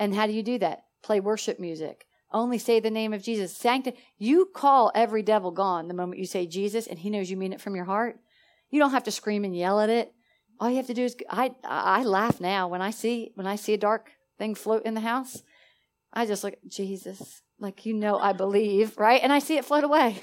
[0.01, 0.85] And how do you do that?
[1.03, 2.07] Play worship music.
[2.31, 3.55] Only say the name of Jesus.
[3.55, 7.37] Sancti- you call every devil gone the moment you say Jesus and he knows you
[7.37, 8.17] mean it from your heart.
[8.71, 10.11] You don't have to scream and yell at it.
[10.59, 13.57] All you have to do is I I laugh now when I see when I
[13.57, 15.43] see a dark thing float in the house.
[16.13, 19.21] I just look Jesus, like you know I believe, right?
[19.21, 20.21] And I see it float away.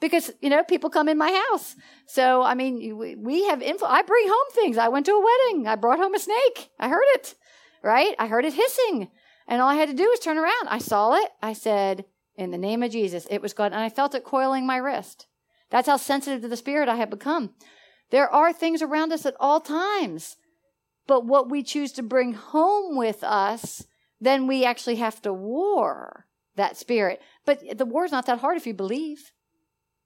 [0.00, 1.76] because you know people come in my house.
[2.06, 3.86] So I mean, we, have info.
[3.86, 4.78] I bring home things.
[4.78, 5.68] I went to a wedding.
[5.68, 6.70] I brought home a snake.
[6.78, 7.34] I heard it,
[7.82, 8.14] right?
[8.18, 9.10] I heard it hissing,
[9.50, 10.68] and all I had to do was turn around.
[10.68, 11.30] I saw it.
[11.42, 14.64] I said, "In the name of Jesus," it was gone, and I felt it coiling
[14.64, 15.26] my wrist.
[15.68, 17.54] That's how sensitive to the spirit I have become.
[18.10, 20.36] There are things around us at all times,
[21.06, 23.86] but what we choose to bring home with us,
[24.20, 26.26] then we actually have to war
[26.56, 27.20] that spirit.
[27.44, 29.32] But the war's not that hard if you believe.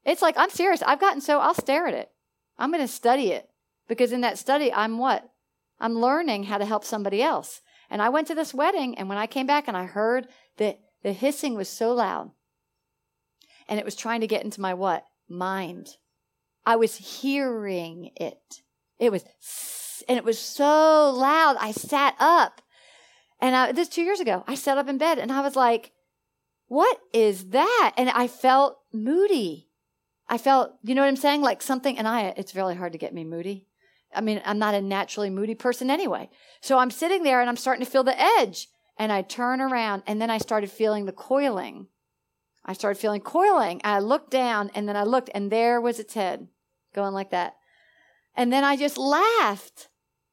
[0.05, 0.82] It's like, I'm serious.
[0.82, 2.11] I've gotten so, I'll stare at it.
[2.59, 3.49] I'm going to study it
[3.88, 5.28] because in that study, I'm what?
[5.80, 7.62] I'm learning how to help somebody else.
[7.95, 10.26] And I went to this wedding, and when I came back and I heard
[10.57, 12.32] that the hissing was so loud,
[13.68, 15.05] and it was trying to get into my what?
[15.28, 15.90] Mind.
[16.66, 18.62] I was hearing it.
[18.99, 19.24] It was,
[20.09, 21.57] and it was so loud.
[21.61, 22.62] I sat up.
[23.40, 25.92] And I, this two years ago, I sat up in bed and I was like,
[26.66, 27.92] what is that?
[27.97, 29.68] And I felt moody.
[30.28, 31.42] I felt, you know what I'm saying?
[31.42, 33.68] Like something, and I, it's really hard to get me moody.
[34.15, 36.31] I mean, I'm not a naturally moody person anyway.
[36.61, 38.69] So I'm sitting there and I'm starting to feel the edge.
[38.97, 41.89] And I turn around and then I started feeling the coiling.
[42.65, 43.81] I started feeling coiling.
[43.85, 46.49] I looked down and then I looked and there was its head
[46.95, 47.55] going like that.
[48.37, 49.89] And then I just laughed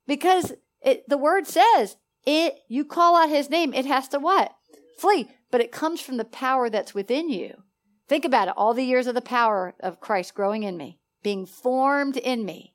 [0.08, 4.54] because it, the word says it, you call out his name, it has to what?
[4.98, 5.30] Flee.
[5.50, 7.64] But it comes from the power that's within you.
[8.08, 8.54] Think about it.
[8.56, 12.71] All the years of the power of Christ growing in me, being formed in me.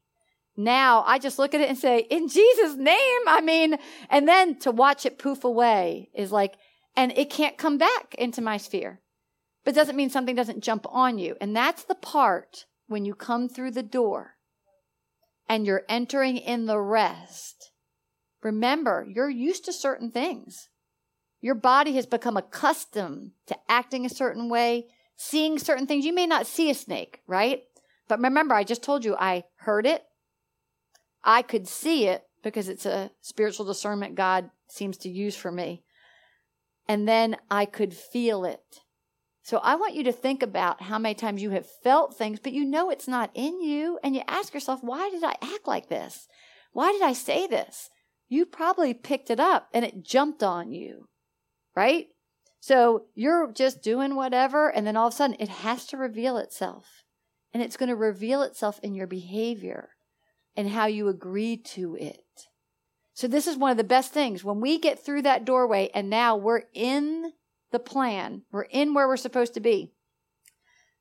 [0.57, 3.21] Now I just look at it and say, in Jesus' name.
[3.27, 3.77] I mean,
[4.09, 6.55] and then to watch it poof away is like,
[6.97, 9.01] and it can't come back into my sphere.
[9.65, 11.37] But doesn't mean something doesn't jump on you.
[11.41, 14.35] And that's the part when you come through the door
[15.49, 17.73] and you're entering in the rest.
[18.43, 20.69] Remember, you're used to certain things.
[21.41, 24.87] Your body has become accustomed to acting a certain way,
[25.17, 26.05] seeing certain things.
[26.05, 27.63] You may not see a snake, right?
[28.09, 30.05] But remember, I just told you I heard it.
[31.27, 35.83] I could see it because it's a spiritual discernment God seems to use for me.
[36.89, 38.62] And then I could feel it.
[39.43, 42.53] So I want you to think about how many times you have felt things, but
[42.53, 43.99] you know it's not in you.
[44.05, 46.29] And you ask yourself, why did I act like this?
[46.72, 47.91] Why did I say this?
[48.29, 51.09] You probably picked it up and it jumped on you,
[51.74, 52.07] right?
[52.61, 56.37] So you're just doing whatever, and then all of a sudden it has to reveal
[56.37, 57.05] itself.
[57.53, 59.91] And it's going to reveal itself in your behavior
[60.57, 62.49] and how you agree to it.
[63.13, 64.45] So this is one of the best things.
[64.45, 67.33] When we get through that doorway and now we're in
[67.73, 69.93] the plan, we're in where we're supposed to be,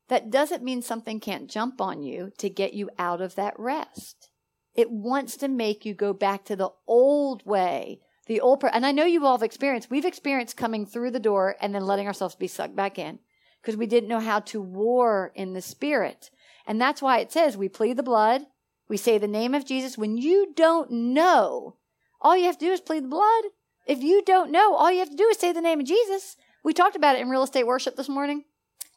[0.08, 4.30] that doesn't mean something can't jump on you to get you out of that rest.
[4.76, 8.86] It wants to make you go back to the old way, the old, per- and
[8.86, 12.08] I know you all have experienced, we've experienced coming through the door and then letting
[12.08, 13.20] ourselves be sucked back in
[13.62, 16.30] because we didn't know how to war in the spirit.
[16.68, 18.42] And that's why it says we plead the blood,
[18.88, 19.98] we say the name of Jesus.
[19.98, 21.78] When you don't know,
[22.22, 23.46] all you have to do is plead the blood.
[23.88, 26.38] If you don't know, all you have to do is say the name of Jesus.
[26.64, 28.46] We talked about it in real estate worship this morning.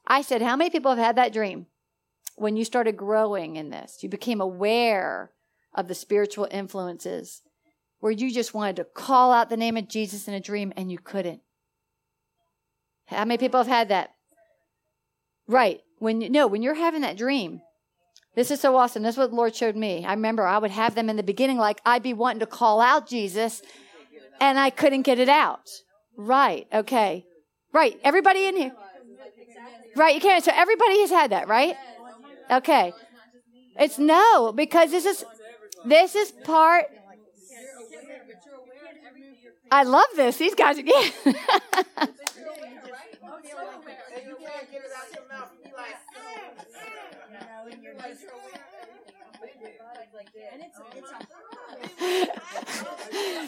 [0.07, 1.67] I said, How many people have had that dream
[2.37, 3.99] when you started growing in this?
[4.03, 5.33] You became aware
[5.75, 7.43] of the spiritual influences
[8.01, 10.91] where you just wanted to call out the name of Jesus in a dream and
[10.91, 11.41] you couldn't.
[13.07, 14.15] How many people have had that?
[15.47, 15.81] Right.
[15.99, 17.61] When no, when you're having that dream,
[18.39, 19.03] this is so awesome.
[19.03, 20.05] This is what the Lord showed me.
[20.05, 22.81] I remember I would have them in the beginning, like I'd be wanting to call
[22.81, 23.63] out Jesus
[24.41, 25.69] and I couldn't get it out.
[26.17, 26.69] Right.
[26.73, 27.25] Okay.
[27.73, 27.99] Right.
[28.05, 28.73] Everybody in here.
[29.97, 30.15] Right.
[30.15, 30.45] You can't.
[30.45, 31.75] So everybody has had that, right?
[32.49, 32.93] Okay.
[33.77, 35.25] It's no, because this is,
[35.85, 36.87] this is part.
[39.69, 40.37] I love this.
[40.37, 40.79] These guys
[50.21, 50.65] again.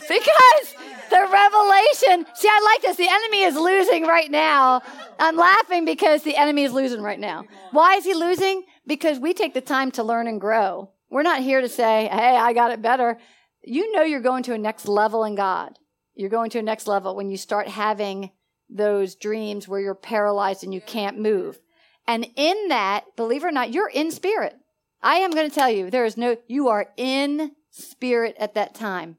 [0.09, 0.75] because
[1.11, 2.97] the revelation, see, I like this.
[2.97, 4.83] The enemy is losing right now.
[5.19, 7.45] I'm laughing because the enemy is losing right now.
[7.73, 8.65] Why is he losing?
[8.87, 10.91] Because we take the time to learn and grow.
[11.11, 13.19] We're not here to say, hey, I got it better.
[13.63, 15.79] You know you're going to a next level in God.
[16.15, 18.31] You're going to a next level when you start having
[18.69, 21.59] those dreams where you're paralyzed and you can't move.
[22.07, 24.57] And in that, believe it or not, you're in spirit.
[25.03, 28.75] I am going to tell you, there is no, you are in spirit at that
[28.75, 29.17] time.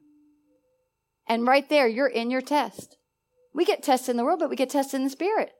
[1.26, 2.96] And right there, you're in your test.
[3.54, 5.52] We get tests in the world, but we get tests in the spirit.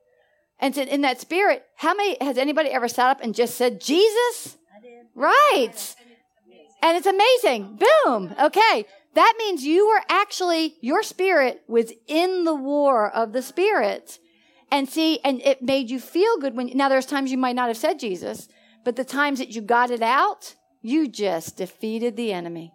[0.58, 4.56] And in that spirit, how many has anybody ever sat up and just said, Jesus?
[5.14, 5.96] Right.
[6.82, 7.78] And it's amazing.
[8.04, 8.34] Boom.
[8.40, 8.86] Okay.
[9.14, 14.18] That means you were actually, your spirit was in the war of the spirit.
[14.72, 17.68] And see, and it made you feel good when, now there's times you might not
[17.68, 18.48] have said Jesus,
[18.84, 22.72] but the times that you got it out, you just defeated the enemy.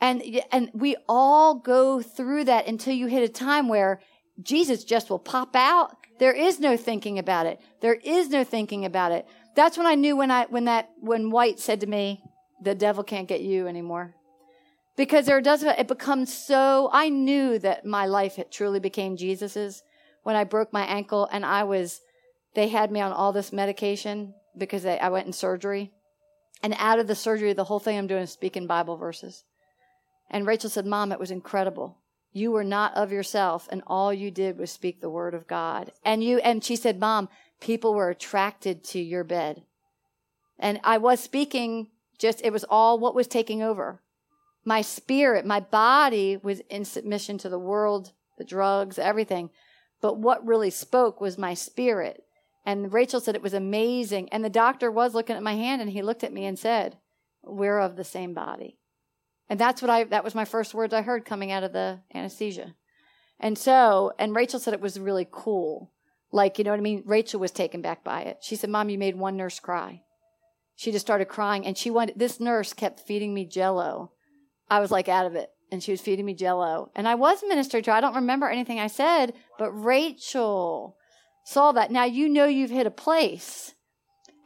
[0.00, 4.00] And, and we all go through that until you hit a time where
[4.42, 5.96] Jesus just will pop out.
[6.18, 7.60] There is no thinking about it.
[7.80, 9.24] There is no thinking about it.
[9.54, 12.20] That's when I knew when I, when that, when White said to me,
[12.60, 14.16] the devil can't get you anymore.
[14.96, 19.84] Because there does, it becomes so, I knew that my life had truly became Jesus's
[20.22, 22.00] when I broke my ankle and I was,
[22.54, 25.92] they had me on all this medication because they, I went in surgery.
[26.62, 29.44] And out of the surgery, the whole thing I'm doing is speaking Bible verses.
[30.30, 31.98] And Rachel said, Mom, it was incredible.
[32.32, 35.92] You were not of yourself, and all you did was speak the word of God.
[36.04, 37.28] And you, and she said, Mom,
[37.60, 39.62] people were attracted to your bed.
[40.58, 41.88] And I was speaking
[42.18, 44.02] just, it was all what was taking over.
[44.64, 49.50] My spirit, my body was in submission to the world, the drugs, everything.
[50.00, 52.24] But what really spoke was my spirit.
[52.64, 54.28] And Rachel said it was amazing.
[54.30, 56.98] And the doctor was looking at my hand and he looked at me and said,
[57.42, 58.78] We're of the same body.
[59.48, 62.00] And that's what I, that was my first words I heard coming out of the
[62.14, 62.74] anesthesia.
[63.40, 65.92] And so, and Rachel said it was really cool.
[66.30, 67.02] Like, you know what I mean?
[67.06, 68.38] Rachel was taken back by it.
[68.42, 70.02] She said, Mom, you made one nurse cry.
[70.76, 74.12] She just started crying and she wanted, this nurse kept feeding me jello.
[74.68, 76.90] I was like out of it and she was feeding me jello.
[76.94, 77.92] And I was ministered to.
[77.92, 80.96] I don't remember anything I said, but Rachel
[81.44, 81.90] saw that.
[81.90, 83.74] Now you know you've hit a place.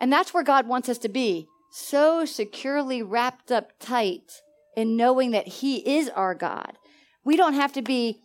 [0.01, 1.47] And that's where God wants us to be.
[1.71, 4.43] So securely wrapped up tight
[4.77, 6.77] in knowing that He is our God.
[7.25, 8.21] We don't have to be,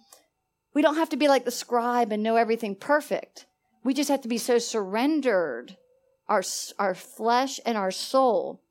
[0.74, 3.46] we don't have to be like the scribe and know everything perfect.
[3.84, 5.78] We just have to be so surrendered.
[6.28, 6.44] Our,
[6.78, 8.62] our flesh and our soul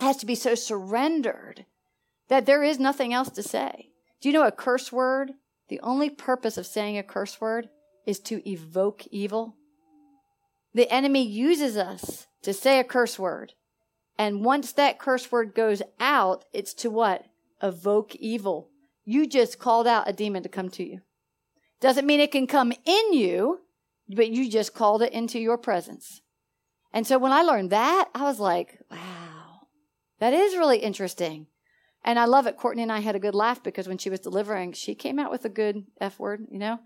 [0.00, 1.64] has to be so surrendered
[2.28, 3.90] that there is nothing else to say.
[4.20, 5.32] Do you know a curse word?
[5.68, 7.68] The only purpose of saying a curse word
[8.06, 9.56] is to evoke evil.
[10.74, 13.54] The enemy uses us to say a curse word
[14.18, 17.26] and once that curse word goes out, it's to what?
[17.62, 18.70] Evoke evil.
[19.04, 21.00] You just called out a demon to come to you.
[21.80, 23.60] Doesn't mean it can come in you,
[24.08, 26.20] but you just called it into your presence.
[26.92, 29.66] And so when I learned that, I was like, wow,
[30.20, 31.48] that is really interesting.
[32.04, 32.56] And I love it.
[32.58, 35.30] Courtney and I had a good laugh because when she was delivering, she came out
[35.30, 36.78] with a good F word, you know?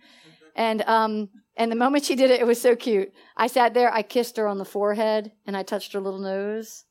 [0.54, 3.12] And um, and the moment she did it, it was so cute.
[3.36, 6.84] I sat there, I kissed her on the forehead, and I touched her little nose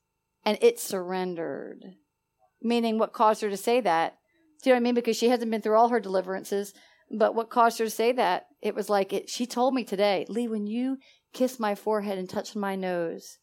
[0.48, 1.84] and it surrendered.
[2.62, 4.18] Meaning, what caused her to say that?
[4.64, 4.96] Do you know what I mean?
[4.96, 6.74] Because she hasn't been through all her deliverances,
[7.12, 8.48] but what caused her to say that?
[8.62, 9.30] It was like it.
[9.30, 11.00] She told me today, Leigh, when you
[11.34, 13.40] kissed my forehead and touched my nose,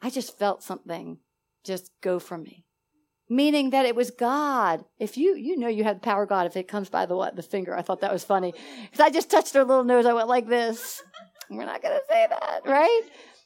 [0.00, 1.18] I just felt something
[1.64, 2.64] just go from me.
[3.28, 4.84] Meaning that it was God.
[4.98, 7.16] If you you know you have the power of God if it comes by the
[7.16, 7.76] what the finger.
[7.76, 10.06] I thought that was funny because I just touched her little nose.
[10.06, 11.02] I went like this.
[11.50, 13.02] We're not going to say that, right?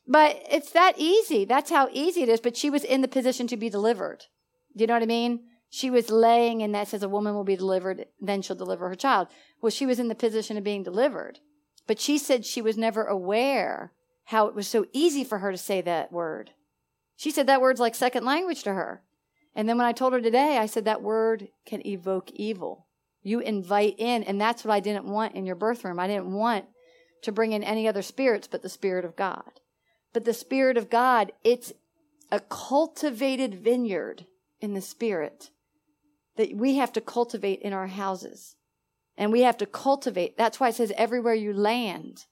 [0.06, 1.44] But it's that easy.
[1.44, 2.40] That's how easy it is.
[2.40, 4.24] But she was in the position to be delivered.
[4.76, 5.40] Do you know what I mean?
[5.70, 8.94] She was laying in that says a woman will be delivered, then she'll deliver her
[8.94, 9.28] child.
[9.62, 11.38] Well, she was in the position of being delivered.
[11.86, 13.92] But she said she was never aware
[14.26, 16.50] how it was so easy for her to say that word.
[17.16, 19.02] She said that word's like second language to her.
[19.54, 22.86] And then when I told her today, I said that word can evoke evil.
[23.22, 26.00] You invite in, and that's what I didn't want in your birth room.
[26.00, 26.64] I didn't want
[27.22, 29.60] to bring in any other spirits but the Spirit of God.
[30.12, 31.72] But the Spirit of God, it's
[32.30, 34.26] a cultivated vineyard
[34.60, 35.50] in the Spirit
[36.36, 38.56] that we have to cultivate in our houses.
[39.16, 40.38] And we have to cultivate.
[40.38, 42.24] That's why it says everywhere you land,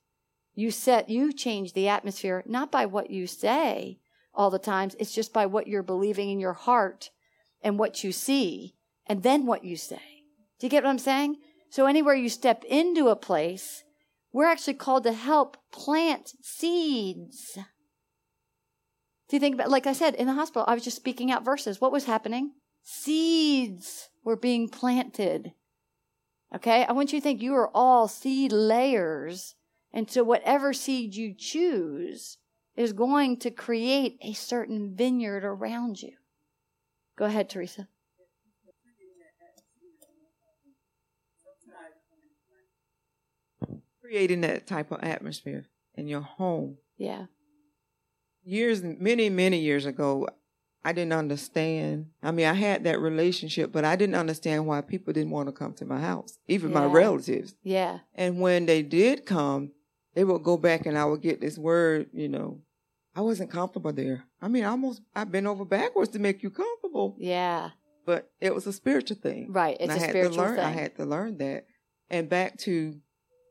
[0.54, 3.98] you set, you change the atmosphere, not by what you say
[4.34, 4.96] all the times.
[4.98, 7.10] It's just by what you're believing in your heart
[7.62, 8.74] and what you see
[9.06, 10.24] and then what you say.
[10.58, 11.36] Do you get what I'm saying?
[11.70, 13.84] So anywhere you step into a place,
[14.32, 17.58] we're actually called to help plant seeds.
[19.28, 21.44] Do you think about, like I said, in the hospital, I was just speaking out
[21.44, 21.80] verses.
[21.80, 22.52] What was happening?
[22.82, 25.52] Seeds were being planted.
[26.54, 26.84] Okay?
[26.84, 29.54] I want you to think you are all seed layers.
[29.92, 32.38] And so whatever seed you choose
[32.76, 36.12] is going to create a certain vineyard around you.
[37.16, 37.88] Go ahead, Teresa.
[44.10, 46.76] creating that type of atmosphere in your home.
[46.98, 47.26] Yeah.
[48.42, 50.26] Years, many, many years ago,
[50.84, 52.06] I didn't understand.
[52.20, 55.52] I mean, I had that relationship, but I didn't understand why people didn't want to
[55.52, 56.80] come to my house, even yeah.
[56.80, 57.54] my relatives.
[57.62, 57.98] Yeah.
[58.16, 59.70] And when they did come,
[60.14, 62.60] they would go back and I would get this word, you know,
[63.14, 64.24] I wasn't comfortable there.
[64.40, 67.16] I mean, almost I've been over backwards to make you comfortable.
[67.18, 67.70] Yeah.
[68.06, 69.52] But it was a spiritual thing.
[69.52, 69.76] Right.
[69.78, 70.64] It's and a spiritual learn, thing.
[70.64, 71.66] I had to learn that.
[72.08, 72.96] And back to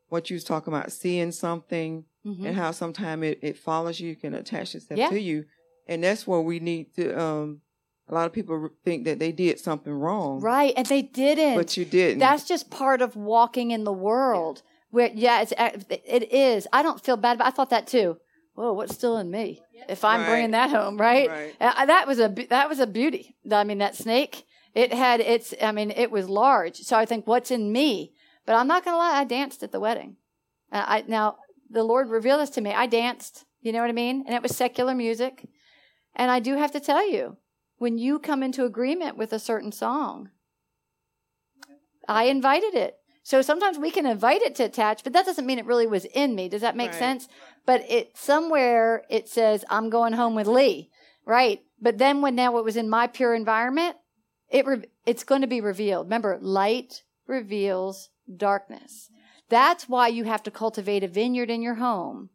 [0.10, 2.46] what you was talking about, seeing something Mhm.
[2.48, 5.10] and how sometimes it, it follows you, can attach itself Yeah.
[5.10, 5.46] to you.
[5.88, 7.62] And that's where we need to, um,
[8.08, 10.40] a lot of people think that they did something wrong.
[10.42, 11.56] Right, and they didn't.
[11.56, 12.20] But you didn't.
[12.20, 14.64] That's just part of walking in the world.
[14.92, 16.68] Where yeah, it's it is.
[16.74, 18.18] I don't feel bad, but I thought that too.
[18.56, 19.62] Whoa, what's still in me?
[19.88, 20.28] If I'm Right.
[20.28, 21.30] bringing that home, right?
[21.30, 21.56] Right.
[21.62, 23.36] Uh, that was a that was a beauty.
[23.52, 24.46] I mean, that snake.
[24.76, 25.54] It had its.
[25.62, 26.78] I mean, it was large.
[26.78, 28.14] So I think, what's in me?
[28.46, 29.20] But I'm not gonna lie.
[29.20, 30.18] I danced at the wedding.
[30.72, 31.38] Uh, I now
[31.70, 32.72] the Lord revealed this to me.
[32.72, 33.46] I danced.
[33.62, 34.24] You know what I mean?
[34.26, 35.48] And it was secular music.
[36.16, 37.38] And I do have to tell you,
[37.78, 40.30] when you come into agreement with a certain song,
[42.08, 42.96] I invited it.
[43.24, 46.06] So sometimes we can invite it to attach, but that doesn't mean it really was
[46.06, 46.50] in me.
[46.50, 47.00] Does that make Right.
[47.00, 47.28] sense?
[47.66, 50.90] But it somewhere it says I'm going home with Lee,
[51.26, 51.62] right?
[51.80, 53.98] But then when now it was in my pure environment,
[54.50, 56.08] it re- it's going to be revealed.
[56.08, 59.10] Remember, light reveals darkness.
[59.50, 62.30] That's why you have to cultivate a vineyard in your home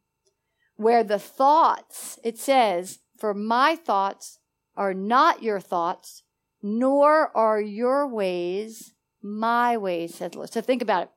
[0.76, 4.38] where the thoughts, it says, for my thoughts
[4.76, 6.22] are not your thoughts,
[6.62, 8.93] nor are your ways
[9.24, 10.52] my way, said the Lord.
[10.52, 11.10] So think about it.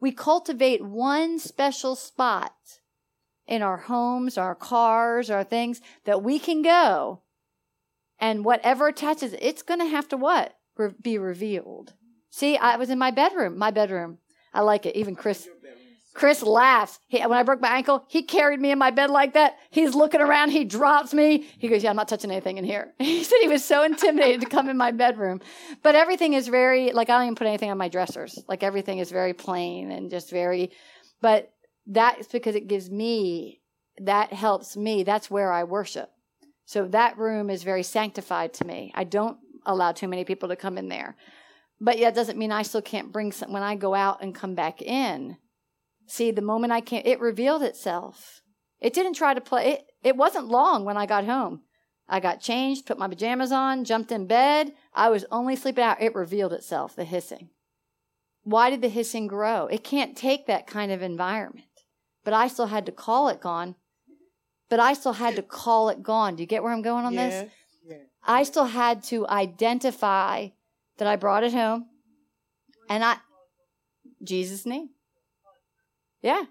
[0.00, 2.54] We cultivate one special spot
[3.46, 7.22] in our homes, our cars, our things that we can go
[8.22, 10.54] and whatever attaches, it's going to have to what?
[10.76, 11.94] Re- be revealed.
[12.30, 14.18] See, I was in my bedroom, my bedroom.
[14.54, 14.96] I like it.
[14.96, 15.48] Even Chris,
[16.14, 16.98] Chris laughs.
[17.08, 19.56] He, when I broke my ankle, he carried me in my bed like that.
[19.70, 20.50] He's looking around.
[20.50, 21.46] He drops me.
[21.58, 24.40] He goes, "Yeah, I'm not touching anything in here." He said he was so intimidated
[24.42, 25.40] to come in my bedroom,
[25.82, 28.38] but everything is very like I don't even put anything on my dressers.
[28.48, 30.72] Like everything is very plain and just very.
[31.20, 31.52] But
[31.86, 33.60] that's because it gives me
[33.98, 35.04] that helps me.
[35.04, 36.10] That's where I worship.
[36.64, 38.92] So that room is very sanctified to me.
[38.94, 41.16] I don't allow too many people to come in there.
[41.80, 44.34] But yeah, it doesn't mean I still can't bring some when I go out and
[44.34, 45.36] come back in.
[46.06, 48.42] See, the moment I can't, it revealed itself.
[48.80, 49.72] It didn't try to play.
[49.72, 51.62] It, it wasn't long when I got home.
[52.08, 54.72] I got changed, put my pajamas on, jumped in bed.
[54.92, 56.02] I was only sleeping out.
[56.02, 57.50] It revealed itself, the hissing.
[58.42, 59.66] Why did the hissing grow?
[59.66, 61.66] It can't take that kind of environment.
[62.24, 63.76] But I still had to call it gone.
[64.68, 66.36] But I still had to call it gone.
[66.36, 67.50] Do you get where I'm going on this?
[67.86, 67.96] Yeah.
[68.24, 70.48] I still had to identify
[70.98, 71.86] that I brought it home
[72.88, 73.16] and I,
[74.22, 74.90] Jesus' name.
[76.22, 76.44] Yeah.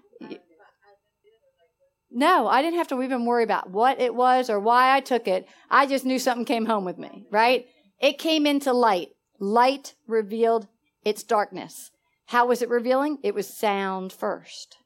[2.10, 5.26] No, I didn't have to even worry about what it was or why I took
[5.26, 5.48] it.
[5.70, 7.66] I just knew something came home with me, right?
[7.98, 9.08] It came into light.
[9.40, 10.68] Light revealed
[11.04, 11.90] its darkness.
[12.26, 13.18] How was it revealing?
[13.22, 14.76] It was sound first.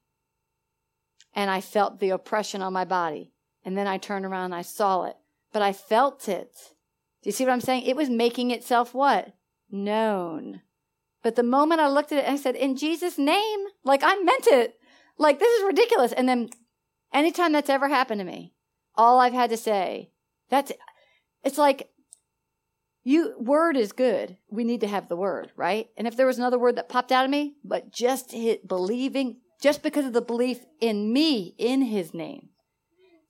[1.35, 3.33] And I felt the oppression on my body.
[3.65, 5.17] And then I turned around and I saw it.
[5.53, 6.53] But I felt it.
[7.23, 7.83] Do you see what I'm saying?
[7.83, 9.35] It was making itself what?
[9.71, 10.63] Known.
[11.27, 14.47] But the moment I looked at it, I said, in Jesus' name, like I meant
[14.47, 14.79] it.
[15.19, 16.13] Like this is ridiculous.
[16.13, 16.51] And then
[17.13, 18.55] anytime that's ever happened to me,
[18.95, 20.13] all I've had to say,
[20.51, 20.71] that's,
[21.43, 21.91] it's like,
[23.03, 24.37] you, word is good.
[24.51, 25.89] We need to have the word, right?
[25.97, 29.39] And if there was another word that popped out of me, but just hit believing,
[29.61, 32.51] just because of the belief in me, in his name.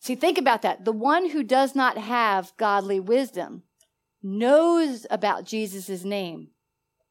[0.00, 0.84] See, think about that.
[0.84, 3.62] The one who does not have godly wisdom
[4.22, 6.48] knows about Jesus' name,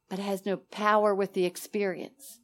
[0.10, 2.40] but has no power with the experience.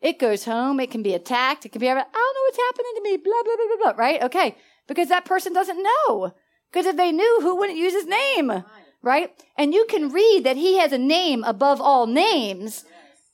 [0.00, 2.92] It goes home, it can be attacked, it can be, I don't know what's happening
[2.96, 4.22] to me, blah, blah, blah, blah, blah, right?
[4.24, 4.56] Okay.
[4.86, 6.34] Because that person doesn't know.
[6.70, 8.64] Because if they knew, who wouldn't use his name?
[9.02, 9.30] Right?
[9.56, 12.84] And you can read that he has a name above all names,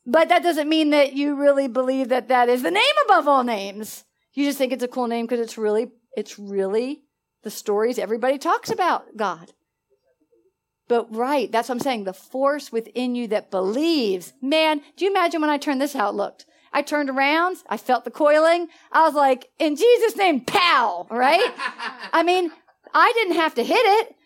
[0.07, 3.45] but that doesn't mean that you really believe that that is the name above all
[3.45, 4.05] names.
[4.35, 7.03] You just think it's a cool name because it's really, it's really
[7.43, 9.53] the stories everybody talks about God.
[10.91, 12.03] But right, that's what I'm saying.
[12.03, 14.33] The force within you that believes.
[14.43, 16.47] Man, do you imagine when I turned this out looked?
[16.73, 18.67] I turned around, I felt the coiling.
[18.91, 21.49] I was like, in Jesus' name, pow, right?
[22.13, 22.51] I mean,
[22.93, 24.17] I didn't have to hit it,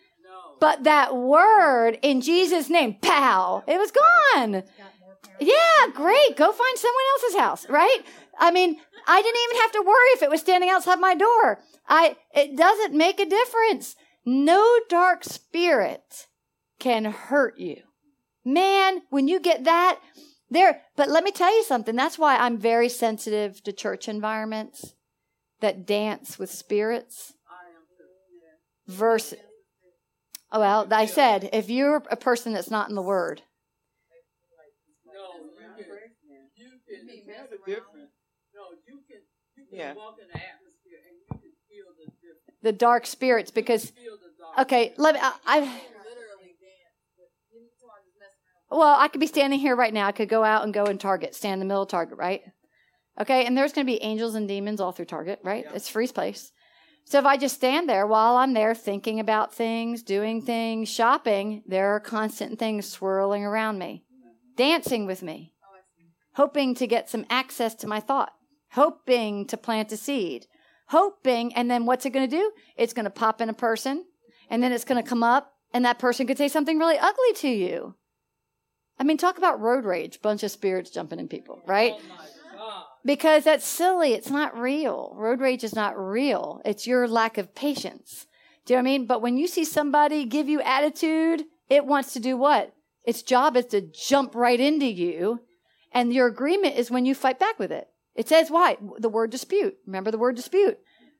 [0.59, 4.63] but that word in Jesus' name, pow, it was gone.
[5.39, 6.35] Yeah, great.
[6.35, 7.99] Go find someone else's house, right?
[8.39, 11.59] I mean, I didn't even have to worry if it was standing outside my door.
[11.87, 13.95] I, it doesn't make a difference.
[14.25, 16.25] No dark spirit
[16.79, 17.81] can hurt you.
[18.43, 19.99] Man, when you get that,
[20.49, 21.95] there, but let me tell you something.
[21.95, 24.93] That's why I'm very sensitive to church environments
[25.61, 27.33] that dance with spirits.
[28.87, 29.39] Versus,
[30.51, 33.41] oh, well, I said, if you're a person that's not in the Word,
[35.11, 35.89] No, you can,
[36.55, 37.57] you can, That's a
[38.53, 39.21] no, you can,
[39.71, 39.93] Yeah.
[39.93, 41.85] walk in the atmosphere and you can feel
[42.61, 44.59] the dark spirits, because, Feel the dark.
[44.67, 46.97] okay, let me, I, I Literally dance.
[47.17, 48.54] but you need someone who's messing around.
[48.69, 50.07] Well, I could be standing here right now.
[50.07, 52.41] I could go out and go in Target, stand in the middle of Target, right?
[53.19, 55.65] Okay, and there's going to be angels and demons all through Target, right?
[55.73, 56.51] It's free place.
[57.05, 61.63] So if I just stand there while I'm there thinking about things, doing things, shopping,
[61.67, 64.03] there are constant things swirling around me,
[64.57, 65.53] dancing with me,
[66.33, 68.33] hoping to get some access to my thought,
[68.71, 70.47] hoping to plant a seed,
[70.87, 72.51] hoping, and then what's it going to do?
[72.75, 74.05] It's going to pop in a person,
[74.49, 77.33] and then it's going to come up, and that person could say something really ugly
[77.35, 77.95] to you.
[78.99, 81.93] I mean, talk about road rage, bunch of spirits jumping in people, right?
[82.57, 84.13] Oh because that's silly.
[84.13, 85.13] It's not real.
[85.15, 86.59] Road rage is not real.
[86.65, 88.25] It's your lack of patience.
[88.65, 89.05] Do you know what I mean?
[89.05, 92.73] But when you see somebody give you attitude, it wants to do what?
[93.03, 95.41] Its job is to jump right into you.
[95.91, 97.87] And your agreement is when you fight back with it.
[98.15, 98.77] It says why?
[98.97, 99.77] The word dispute.
[99.85, 100.79] Remember the word dispute.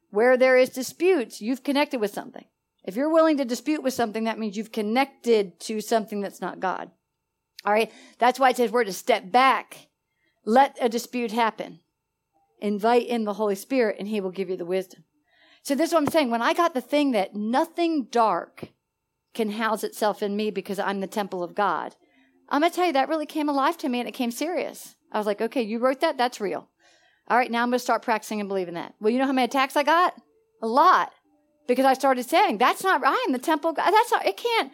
[0.09, 2.45] Where there is disputes, you've connected with something.
[2.83, 6.59] If you're willing to dispute with something, that means you've connected to something that's not
[6.59, 6.91] God.
[7.65, 7.91] All right.
[8.19, 9.87] That's why it says we're to step back
[10.45, 11.79] let a dispute happen.
[12.61, 15.03] Invite in the Holy Spirit and he will give you the wisdom.
[15.63, 16.29] So this is what I'm saying.
[16.29, 18.69] When I got the thing that nothing dark
[19.33, 21.95] can house itself in me because I'm the temple of God,
[22.47, 24.95] I'm going to tell you that really came alive to me and it came serious.
[25.11, 26.17] I was like, okay, you wrote that?
[26.17, 26.69] That's real.
[27.27, 28.93] All right, now I'm going to start practicing and believing that.
[28.99, 30.13] Well, you know how many attacks I got?
[30.61, 31.11] A lot.
[31.67, 33.89] Because I started saying, that's not, right, I am the temple of God.
[33.89, 34.71] That's not, it can't.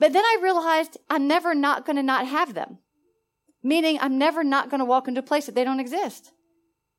[0.00, 2.78] But then I realized I'm never not going to not have them.
[3.62, 6.32] Meaning, I'm never not going to walk into a place that they don't exist.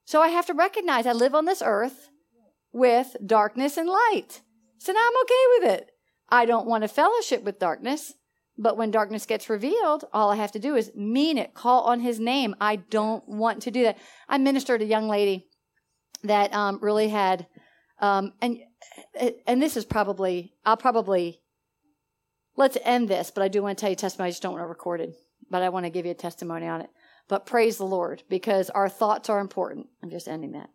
[0.05, 2.09] So I have to recognize I live on this earth
[2.71, 4.41] with darkness and light.
[4.77, 5.91] So now I'm okay with it.
[6.29, 8.13] I don't want to fellowship with darkness,
[8.57, 11.99] but when darkness gets revealed, all I have to do is mean it, call on
[11.99, 12.55] his name.
[12.61, 13.97] I don't want to do that.
[14.29, 15.47] I ministered a young lady
[16.23, 17.47] that um, really had,
[17.99, 18.59] um, and
[19.47, 21.41] and this is probably I'll probably
[22.55, 24.27] let's end this, but I do want to tell you testimony.
[24.27, 25.15] I just don't want to record it
[25.51, 26.89] but I want to give you a testimony on it.
[27.27, 29.87] But praise the Lord because our thoughts are important.
[30.01, 30.71] I'm just ending that.